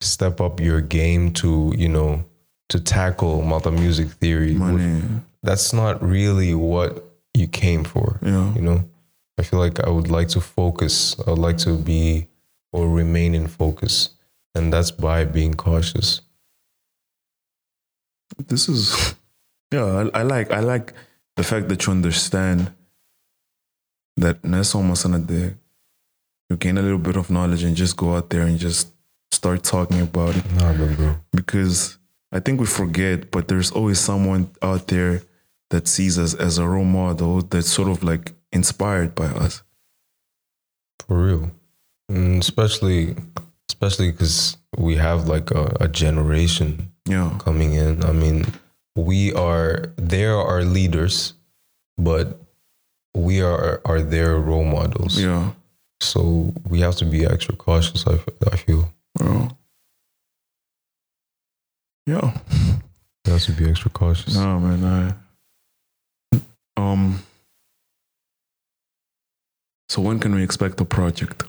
[0.00, 2.24] step up your game to you know
[2.68, 4.54] to tackle multi music theory.
[4.54, 5.02] Money.
[5.42, 7.04] That's not really what
[7.34, 8.18] you came for.
[8.22, 8.52] Yeah.
[8.54, 8.84] You know,
[9.38, 11.16] I feel like I would like to focus.
[11.26, 12.26] I would like to be
[12.72, 14.10] or remain in focus,
[14.54, 16.20] and that's by being cautious.
[18.46, 19.14] This is
[19.72, 20.92] yeah, I, I like I like
[21.36, 22.72] the fact that you understand
[24.16, 25.54] that that's almost on day.
[26.50, 28.88] You gain a little bit of knowledge and just go out there and just
[29.30, 30.50] start talking about it.
[30.52, 31.16] Nah, but bro.
[31.32, 31.98] because
[32.32, 35.22] I think we forget, but there's always someone out there
[35.70, 39.62] that sees us as a role model that's sort of like inspired by us.
[41.06, 41.50] For real.
[42.08, 43.16] And especially
[43.68, 47.36] especially because we have like a, a generation Yeah.
[47.38, 48.02] coming in.
[48.04, 48.46] I mean,
[48.96, 51.34] we are they are our leaders,
[51.98, 52.40] but
[53.14, 55.20] we are are their role models.
[55.20, 55.52] Yeah.
[56.00, 58.06] So we have to be extra cautious.
[58.06, 58.90] I, f- I feel
[59.20, 59.56] Well,
[62.06, 62.32] yeah.
[63.26, 64.34] we have to be extra cautious.
[64.36, 65.16] No, man.
[66.32, 66.40] I,
[66.76, 67.22] um.
[69.88, 71.44] So when can we expect a project?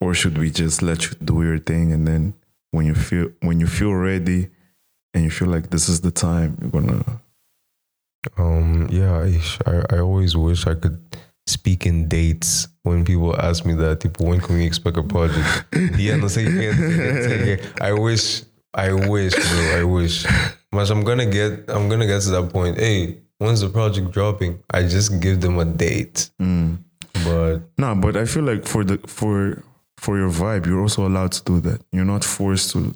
[0.00, 2.34] Or should we just let you do your thing and then
[2.70, 4.48] when you feel when you feel ready
[5.12, 7.04] and you feel like this is the time you're gonna
[8.38, 11.09] Um, yeah, I, I I always wish I could
[11.50, 14.00] speak in dates when people ask me that.
[14.00, 15.66] People, when can we expect a project?
[15.98, 17.60] yeah, no quê.
[17.80, 18.42] I wish,
[18.74, 20.26] I wish, bro, I wish.
[20.72, 22.78] But I'm gonna get, I'm gonna get to that point.
[22.78, 24.62] Hey, when's the project dropping?
[24.70, 26.30] I just give them a date.
[26.40, 26.78] Mm.
[27.24, 29.62] But No, but I feel like for the for
[29.96, 31.82] for your vibe, you're also allowed to do that.
[31.92, 32.94] You're not forced to.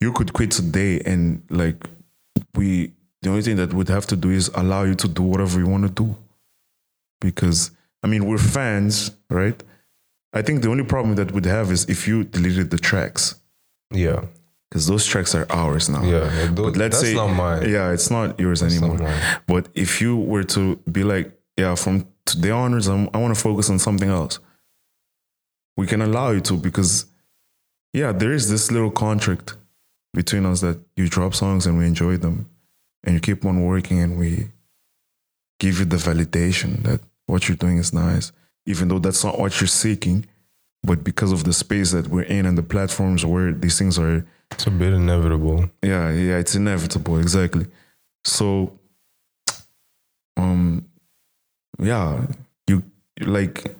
[0.00, 1.88] You could quit today, and like
[2.54, 2.92] we,
[3.22, 5.66] the only thing that would have to do is allow you to do whatever you
[5.66, 6.16] want to do.
[7.20, 7.70] Because
[8.02, 9.60] I mean, we're fans, right?
[10.32, 13.34] I think the only problem that would have is if you deleted the tracks,
[13.90, 14.24] yeah,
[14.70, 16.02] because those tracks are ours now.
[16.04, 16.20] yeah.
[16.42, 17.68] like, tho- But let's that's say, not mine.
[17.70, 18.98] yeah, it's not yours not anymore.
[18.98, 19.40] mine.
[19.46, 23.40] But if you were to be like, yeah, from today onwards, I'm, I want to
[23.40, 24.38] focus on something else,
[25.76, 27.06] we can allow you to because,
[27.94, 29.56] yeah, there is this little contract
[30.12, 32.48] between us that you drop songs and we enjoy them
[33.04, 34.48] and you keep on working and we
[35.58, 38.32] give you the validation that what you're doing is nice,
[38.66, 40.26] even though that's not what you're seeking.
[40.82, 44.24] But because of the space that we're in and the platforms where these things are
[44.52, 45.70] It's a bit inevitable.
[45.82, 47.66] yeah, yeah, it's inevitable, exactly.
[48.24, 48.78] So,
[50.36, 50.84] um,
[51.78, 52.26] yeah,
[52.68, 52.82] you
[53.20, 53.74] like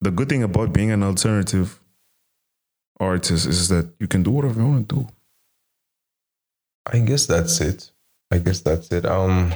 [0.00, 1.80] the good thing about being an alternative
[2.98, 5.06] artist is that you can do whatever you want to do.
[6.90, 7.90] I guess that's it.
[8.30, 9.04] I guess that's it.
[9.04, 9.52] Um.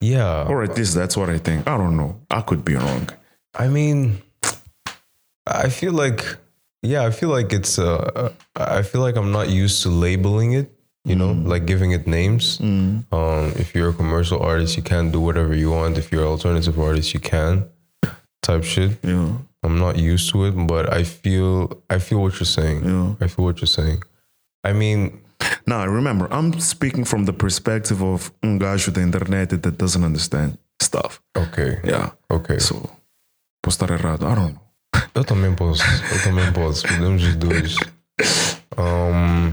[0.00, 0.46] Yeah.
[0.48, 1.66] Or at least that's what I think.
[1.68, 2.20] I don't know.
[2.30, 3.08] I could be wrong.
[3.54, 4.22] I mean,
[5.46, 6.24] I feel like,
[6.82, 10.70] yeah, I feel like it's, uh, I feel like I'm not used to labeling it,
[11.04, 12.60] you know, like giving it names.
[12.60, 13.04] Um,
[13.56, 15.98] if you're a commercial artist, you can do whatever you want.
[15.98, 17.68] If you're an alternative artist, you can
[18.42, 18.98] type shit.
[19.02, 19.32] Yeah,
[19.64, 22.84] I'm not used to it, but I feel, I feel what you're saying.
[22.84, 23.14] yeah.
[23.20, 24.02] I feel what you're saying.
[24.62, 25.20] I mean,
[25.68, 31.20] Now remember, I'm speaking from the perspective of um da internet that doesn't understand stuff.
[31.36, 32.12] okay, Yeah.
[32.30, 32.58] okay.
[32.58, 32.88] So,
[33.62, 34.24] posso estar errado.
[34.26, 34.60] I don't know.
[35.14, 36.86] Eu também posso, eu também posso.
[36.88, 37.76] Podemos os dois.
[38.78, 39.52] Um,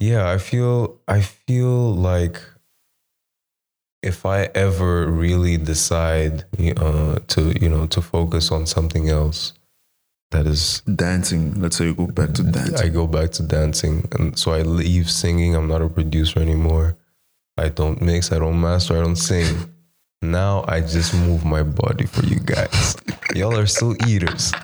[0.00, 2.40] yeah, I feel I feel like
[4.02, 6.46] if I ever really decide
[6.78, 9.52] uh, to you know to focus on something else,
[10.30, 11.60] that is Dancing.
[11.60, 12.76] Let's say you go back to dancing.
[12.78, 15.54] I go back to dancing, and so I leave singing.
[15.54, 16.96] I'm not a producer anymore.
[17.56, 18.32] I don't mix.
[18.32, 18.98] I don't master.
[18.98, 19.72] I don't sing.
[20.22, 22.96] Now I just move my body for you guys.
[23.34, 24.52] Y'all are still eaters.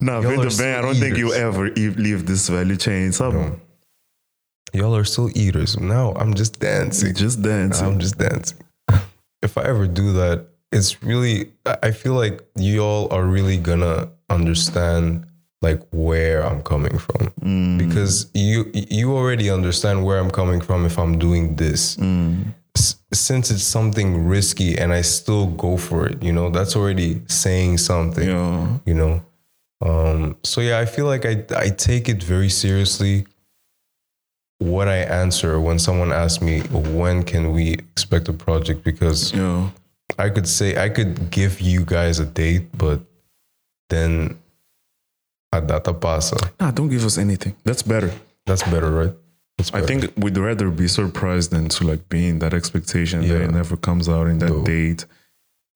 [0.00, 1.38] No, Y'all I don't think you eaters.
[1.40, 3.10] ever leave this value chain.
[3.10, 3.58] Sabe?
[4.72, 5.78] Y'all are still eaters.
[5.78, 7.14] Now I'm just dancing.
[7.16, 7.84] Just dancing.
[7.84, 8.58] I'm just dancing.
[9.42, 11.52] If I ever do that, it's really.
[11.82, 15.26] I feel like y'all are really gonna understand
[15.62, 17.32] like where I'm coming from
[17.78, 21.98] because you you already understand where I'm coming from if I'm doing this.
[22.76, 27.22] S- since it's something risky and I still go for it, you know, that's already
[27.26, 28.78] saying something yeah.
[28.86, 29.22] you know
[29.80, 33.24] um so yeah i feel like i i take it very seriously
[34.58, 36.60] what i answer when someone asks me
[36.98, 39.70] when can we expect a project because Yeah.
[40.16, 43.00] I could say i could give you guys a date but
[43.90, 44.36] then
[45.52, 47.54] a data pasa Nah, don't give us anything.
[47.64, 48.10] That's better.
[48.46, 49.14] that's better right
[49.58, 53.40] It's I think we'd rather be surprised than to like be in that expectation that
[53.42, 54.66] it never comes out in that Dope.
[54.66, 55.04] date.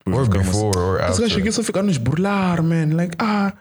[0.06, 1.22] or Ficamos- before or Esse after.
[1.26, 2.94] gajo aqui só fica a nos burlar, man.
[2.96, 3.52] Like, ah,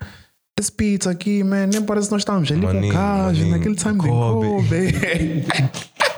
[0.60, 1.70] esse pizza aqui, man.
[1.74, 4.84] Nem parece que nós estamos ali com Maninho, o gajo naquele time de Kobe.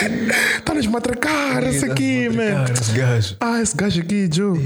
[0.64, 2.64] Tá nos matracar esse aqui, man.
[2.66, 3.36] Cara, esse gajo.
[3.40, 4.58] Ah, esse gajo aqui, Joe.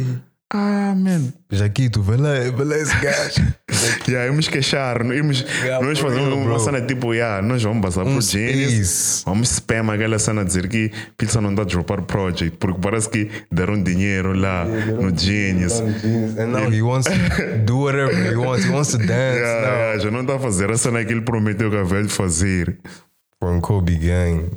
[0.53, 1.33] Ah, man.
[1.51, 3.55] Jaquito, vai lá, vai lá esse gajo.
[4.09, 8.07] Yeah, íamos queixar, íamos, Yeah, nós fazemos real, uma cena tipo, yeah, nós vamos passar
[8.07, 12.03] Um por Genius, vamos spam aquela cena a dizer que pizza não dá a dropar
[12.03, 15.81] project, porque parece que deram dinheiro lá no Genius.
[15.81, 18.65] And now he wants to do whatever he wants.
[18.65, 19.09] He wants to dance
[19.39, 22.09] Yeah, yeah, já não está a fazer a cena que ele prometeu que havia de
[22.09, 22.79] fazer.
[23.39, 24.51] From Kobe Gang,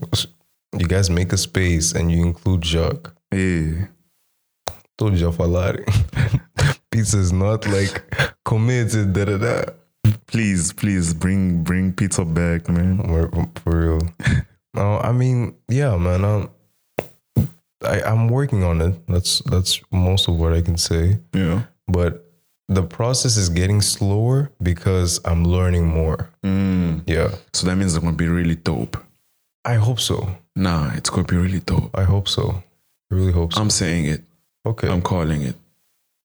[0.80, 3.14] you guys make a space and you include Jacques.
[3.32, 3.88] Yeah.
[4.98, 5.86] Told you falarem.
[6.92, 8.02] Pizza is not like
[8.44, 9.64] committed, da da da.
[10.26, 13.04] Please, please bring bring pizza back, man.
[13.04, 14.02] For, for real.
[14.74, 16.24] No, I mean, yeah, man.
[16.26, 16.50] Um,
[17.84, 18.96] I, I'm working on it.
[19.08, 21.20] That's that's most of what I can say.
[21.34, 21.64] Yeah.
[21.88, 22.24] But
[22.70, 26.30] the process is getting slower because I'm learning more.
[26.44, 27.04] Mm.
[27.08, 28.98] Yeah, So that means it's gonna be really dope.
[29.64, 30.28] I hope so.
[30.58, 31.92] Nah, it's gonna be really dope.
[31.96, 32.64] I hope so.
[33.12, 33.62] I really hope so.
[33.62, 34.24] I'm saying it.
[34.66, 35.56] okay, I'm calling it.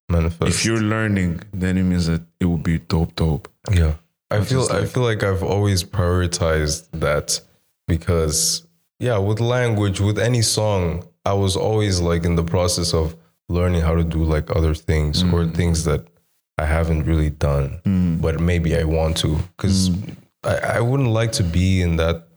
[0.08, 0.48] manifest.
[0.50, 3.48] If you're learning, then it means that it will be dope, dope.
[3.70, 3.94] Yeah.
[4.30, 7.40] I feel is I like- feel like I've always prioritized that
[7.86, 8.66] because
[8.98, 13.14] yeah, with language, with any song, I was always like in the process of
[13.48, 15.54] learning how to do like other things or mm.
[15.54, 16.06] things that
[16.56, 18.20] I haven't really done, mm.
[18.20, 20.16] but maybe I want to because mm.
[20.42, 22.28] I, I wouldn't like to be in that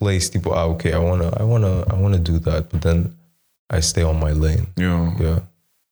[0.00, 0.28] place.
[0.30, 3.14] People, ah, okay, I wanna, I wanna, I wanna do that, but then
[3.70, 4.66] I stay on my lane.
[4.76, 5.14] Yeah.
[5.20, 5.40] Yeah.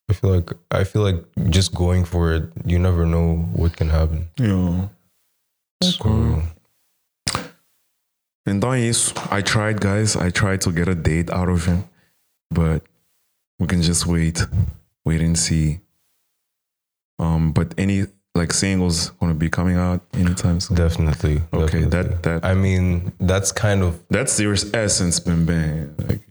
[0.09, 3.89] I feel like I feel like just going for it, you never know what can
[3.89, 4.27] happen.
[4.37, 4.89] Yeah.
[5.83, 6.41] So,
[8.47, 9.13] Então é isso.
[9.29, 10.15] I tried, guys.
[10.15, 11.83] I tried to get a date out of him,
[12.49, 12.81] but
[13.59, 14.41] we can just wait,
[15.05, 15.81] wait and see.
[17.19, 18.07] Um, but any
[18.39, 20.75] like singles gonna be coming out anytime soon.
[20.77, 21.37] definitely.
[21.53, 21.89] Okay, definitely.
[21.89, 25.95] that that I mean, that's kind of that's your essence, Bim Bam.
[26.07, 26.21] Like,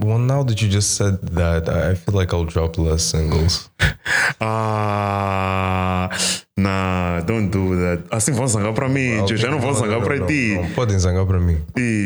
[0.00, 0.18] well.
[0.18, 3.70] Now that you just said that, I feel like I'll drop less singles.
[4.40, 6.08] ah,
[6.56, 8.04] nah, don't do that.
[8.10, 9.36] Assim vão zangar pra mim, tio.
[9.36, 10.56] Já não vão zangar pra ti.
[10.74, 11.58] Podem zangar para mim.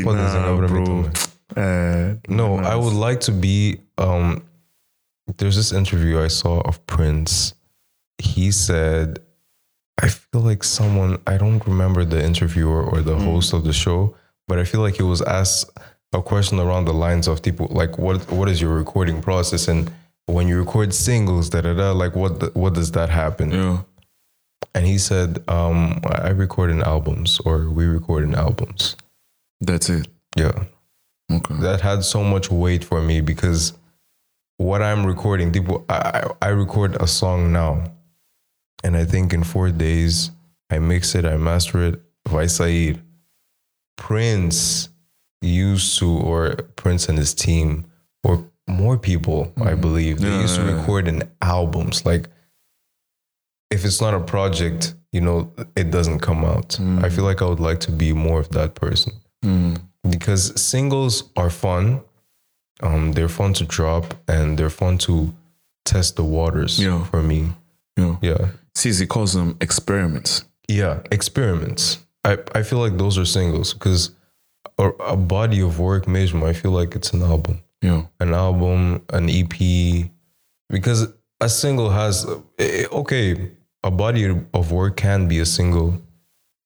[0.04, 1.10] Podem zangar para também.
[1.56, 3.80] É, No, I would like to be.
[3.98, 4.42] Um,
[5.36, 7.54] there's this interview I saw of Prince.
[8.18, 9.20] He said,
[10.00, 14.16] I feel like someone, I don't remember the interviewer or the host of the show,
[14.46, 15.70] but I feel like he was asked
[16.12, 19.68] a question around the lines of people like, what what is your recording process?
[19.68, 19.90] And
[20.26, 23.50] when you record singles, da da da, like what the, what does that happen?
[23.50, 23.82] Yeah.
[24.74, 28.96] And he said, um, I record in albums or we record in albums.
[29.60, 30.08] That's it.
[30.36, 30.64] Yeah
[31.30, 31.54] Okay.
[31.60, 33.74] that had so much weight for me because
[34.56, 37.84] what I'm recording, people, I I record a song now,
[38.84, 40.30] and I think in four days
[40.70, 42.02] I mix it, I master it.
[42.28, 43.00] Vaisaid,
[43.96, 44.88] Prince
[45.40, 47.86] used to, or Prince and his team,
[48.22, 49.80] or more people, I mm-hmm.
[49.80, 50.80] believe, they Yeah, used to yeah, yeah.
[50.80, 52.04] record in albums.
[52.04, 52.28] Like,
[53.70, 56.70] if it's not a project, you know, it doesn't come out.
[56.70, 57.04] Mm.
[57.04, 59.12] I feel like I would like to be more of that person
[59.44, 59.80] mm.
[60.08, 62.02] because singles are fun.
[62.80, 65.34] Um, they're fun to drop and they're fun to
[65.84, 67.04] test the waters Yeah.
[67.04, 67.52] for me.
[67.96, 68.16] Yeah.
[68.22, 68.48] Yeah.
[68.78, 70.44] CZ calls them experiments.
[70.68, 71.00] Yeah.
[71.10, 71.98] Experiments.
[72.24, 74.12] I, I feel like those are singles because
[74.78, 77.62] a, a body of work, mesmo, I feel like it's an album.
[77.82, 78.02] Yeah.
[78.20, 79.56] An album, an EP,
[80.68, 81.08] because
[81.40, 82.26] a single has,
[82.58, 83.50] eh, okay,
[83.82, 84.24] a body
[84.54, 86.00] of work can be a single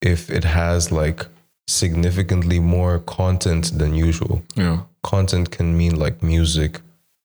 [0.00, 1.26] if it has like
[1.66, 4.42] significantly more content than usual.
[4.54, 4.80] Yeah.
[5.02, 6.80] content can mean like music,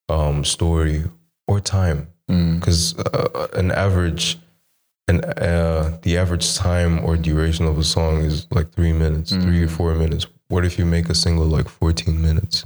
[0.10, 1.04] um, story,
[1.48, 2.08] or time.
[2.56, 4.38] Because uh, an average,
[5.08, 9.64] an uh, the average time or duration of a song is like three minutes, three
[9.64, 10.28] or four minutes.
[10.50, 12.66] What if you make a single like fourteen minutes?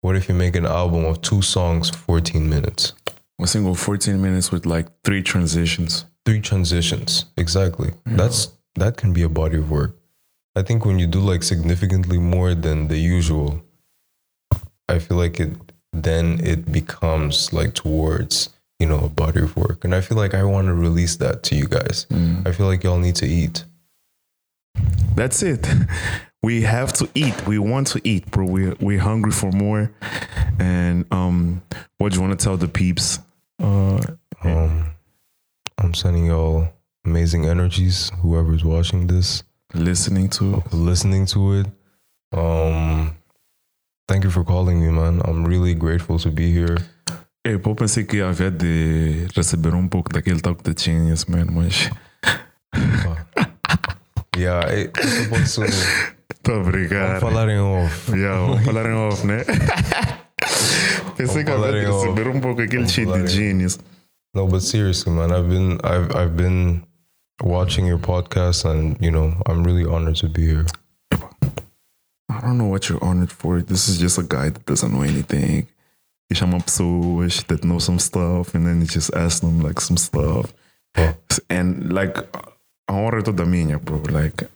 [0.00, 2.92] What if you make an album of two songs, fourteen minutes?
[3.38, 6.06] A single 14 minutes with like three transitions.
[6.24, 7.92] Three transitions, exactly.
[8.06, 9.94] That's that can be a body of work.
[10.54, 13.62] I think when you do like significantly more than the usual,
[14.88, 15.52] I feel like it
[15.92, 20.34] then it becomes like towards you know a body of work, and I feel like
[20.34, 22.06] I want to release that to you guys.
[22.44, 23.64] I feel like y'all need to eat.
[25.14, 25.66] That's it.
[26.42, 27.46] We have to eat.
[27.46, 28.44] We want to eat, bro.
[28.46, 29.90] We we're hungry for more.
[30.60, 31.62] And um,
[31.98, 33.18] what do you want to tell the peeps?
[33.60, 34.00] Uh,
[34.44, 34.90] Um,
[35.78, 36.68] I'm sending y'all
[37.04, 38.12] amazing energies.
[38.22, 39.42] Whoever's watching this,
[39.74, 40.62] listening to.
[40.72, 41.66] listening to it.
[42.32, 43.16] Um,
[44.06, 45.22] thank you for calling me, man.
[45.24, 46.76] I'm really grateful to be here.
[47.46, 51.88] Ei, pô, pensei que havia de receber um pouco daquele toque de genius, man, mas.
[54.36, 55.62] Yeah, eu eu posso
[56.42, 57.20] Tô obrigado.
[57.20, 58.10] falar em off.
[58.10, 59.44] Yeah, vamos falar em off, né?
[61.16, 62.06] pensei que Vamos havia de off.
[62.08, 63.78] receber um pouco aquele Vamos de genius.
[64.34, 66.82] No, but seriously, man, I've been I've I've been
[67.40, 70.66] watching your podcast, and you know, I'm really honored to be here.
[72.28, 73.62] I don't know what you're honored for.
[73.62, 75.68] This is just a guy that doesn't know anything.
[76.28, 79.96] He chama pessoas that know some stuff and then he just asks them like some
[79.96, 80.52] stuff.
[80.96, 81.14] Oh.
[81.48, 82.16] And like,
[82.88, 83.98] a honra toda minha, bro.
[84.10, 84.48] Like,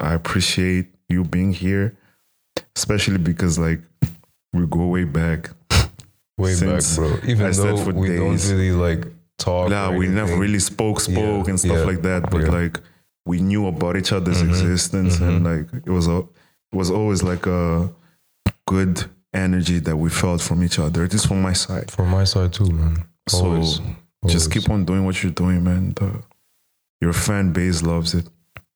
[0.00, 1.96] I appreciate you being here,
[2.76, 3.80] especially because like
[4.52, 5.50] we go way back.
[6.38, 7.18] Way Since back, bro.
[7.28, 8.48] Even I though for we days.
[8.48, 9.06] don't really like
[9.38, 9.70] talk.
[9.70, 12.30] Yeah, we never really spoke, spoke Yeah, and stuff yeah, like that.
[12.30, 12.46] But yeah.
[12.48, 12.62] Mm-hmm.
[12.62, 12.80] like,
[13.26, 17.46] we knew about each other's existence, and like, it was a, it was always like
[17.46, 17.92] a
[18.66, 19.04] good
[19.34, 21.06] energy that we felt from each other.
[21.06, 21.90] Just from my side.
[21.90, 23.04] From my side too, man.
[23.28, 23.80] So Always.
[24.26, 25.92] just keep on doing what you're doing, man.
[25.94, 26.22] The,
[27.00, 28.26] your fan base loves it.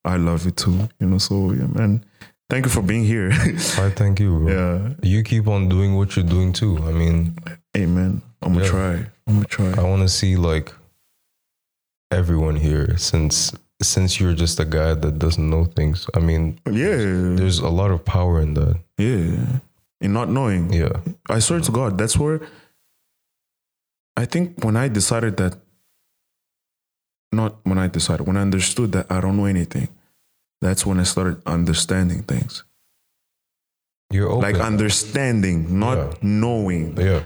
[0.05, 0.89] I love it too.
[1.01, 2.05] You know, so yeah, man.
[2.49, 3.31] Thank you for being here.
[3.33, 4.49] I thank you, bro.
[4.53, 4.95] yeah.
[5.03, 6.79] You keep on doing what you're doing too.
[6.85, 7.37] I mean,
[7.75, 8.23] Hey, man.
[8.43, 8.71] I'm gonna Yeah.
[8.71, 9.07] try.
[9.27, 9.73] I'm gonna try.
[9.77, 10.73] I want to see like
[12.11, 13.53] everyone here since
[13.83, 16.07] since you're just a guy that doesn't know things.
[16.15, 16.97] I mean, yeah.
[17.37, 18.77] there's a lot of power in that.
[18.97, 19.59] Yeah.
[20.01, 20.73] In not knowing.
[20.73, 21.01] Yeah.
[21.29, 22.41] I swear to God, that's where
[24.17, 25.57] I think when I decided that,
[27.33, 29.89] not when I decided, when I understood that I don't know anything,
[30.61, 32.65] that's when I started understanding things.
[34.11, 34.43] You're open.
[34.43, 36.13] Like understanding, not Yeah.
[36.23, 36.97] knowing.
[36.97, 37.25] yeah.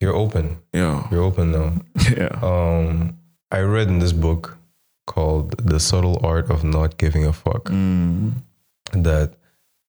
[0.00, 0.58] You're open.
[0.72, 1.06] Yeah.
[1.10, 1.72] You're open now.
[2.16, 2.38] Yeah.
[2.42, 3.18] Um,
[3.50, 4.56] I read in this book
[5.06, 8.32] called The Subtle Art of Not Giving a Fuck Mm,
[8.92, 9.34] that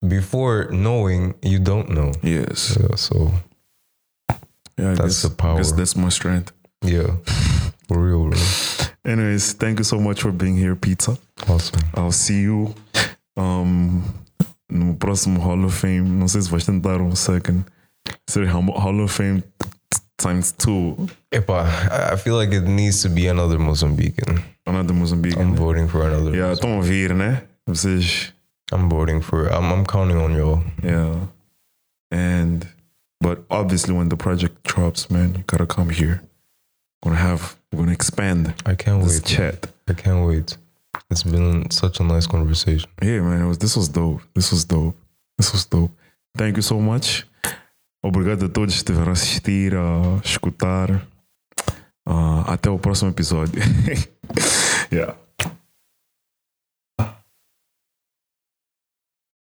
[0.07, 2.11] before knowing, you don't know.
[2.21, 2.77] yes.
[2.79, 3.31] Yeah, so
[4.77, 5.57] Yeah, That's guess, the power.
[5.57, 6.51] Guess that's my strength.
[6.83, 7.15] yeah,
[7.87, 8.39] for real, bro.
[9.05, 11.17] Anyways, thank you so much for being here, Pizza.
[11.47, 11.81] Awesome.
[11.93, 12.73] I'll see you
[13.37, 14.03] um,
[14.69, 16.03] no próximo Hall of Fame.
[16.19, 17.65] Não sei se vais tentar um second.
[18.29, 19.43] Ser Hall Hall of Fame
[20.17, 20.95] times two.
[21.31, 21.65] Epa,
[22.13, 24.41] I- feel like it needs to be another Mozambican.
[24.65, 25.37] Another Mozambique.
[25.37, 26.33] I'm voting for another.
[26.35, 27.43] Yeah, estão a ouvir, né?
[27.67, 28.32] Vocês.
[28.73, 29.47] I'm voting for.
[29.47, 30.63] I'm, I'm counting on y'all.
[30.83, 31.27] Yeah.
[32.11, 32.67] And,
[33.21, 36.21] but obviously, when the project drops, man, you gotta come here.
[37.03, 39.25] Gonna have, we're gonna expand I can't this wait.
[39.25, 39.67] chat.
[39.87, 40.57] I can't wait.
[41.09, 42.89] It's been such a nice conversation.
[43.01, 44.21] Yeah, man, it was, this was dope.
[44.33, 44.95] This was dope.
[45.37, 45.91] This was dope.
[46.35, 47.25] Thank you so much.
[48.03, 51.07] Obrigado a todos que estiveram a assistir, a escutar.
[52.05, 53.61] Ah, até o próximo episódio.
[54.91, 55.15] yeah.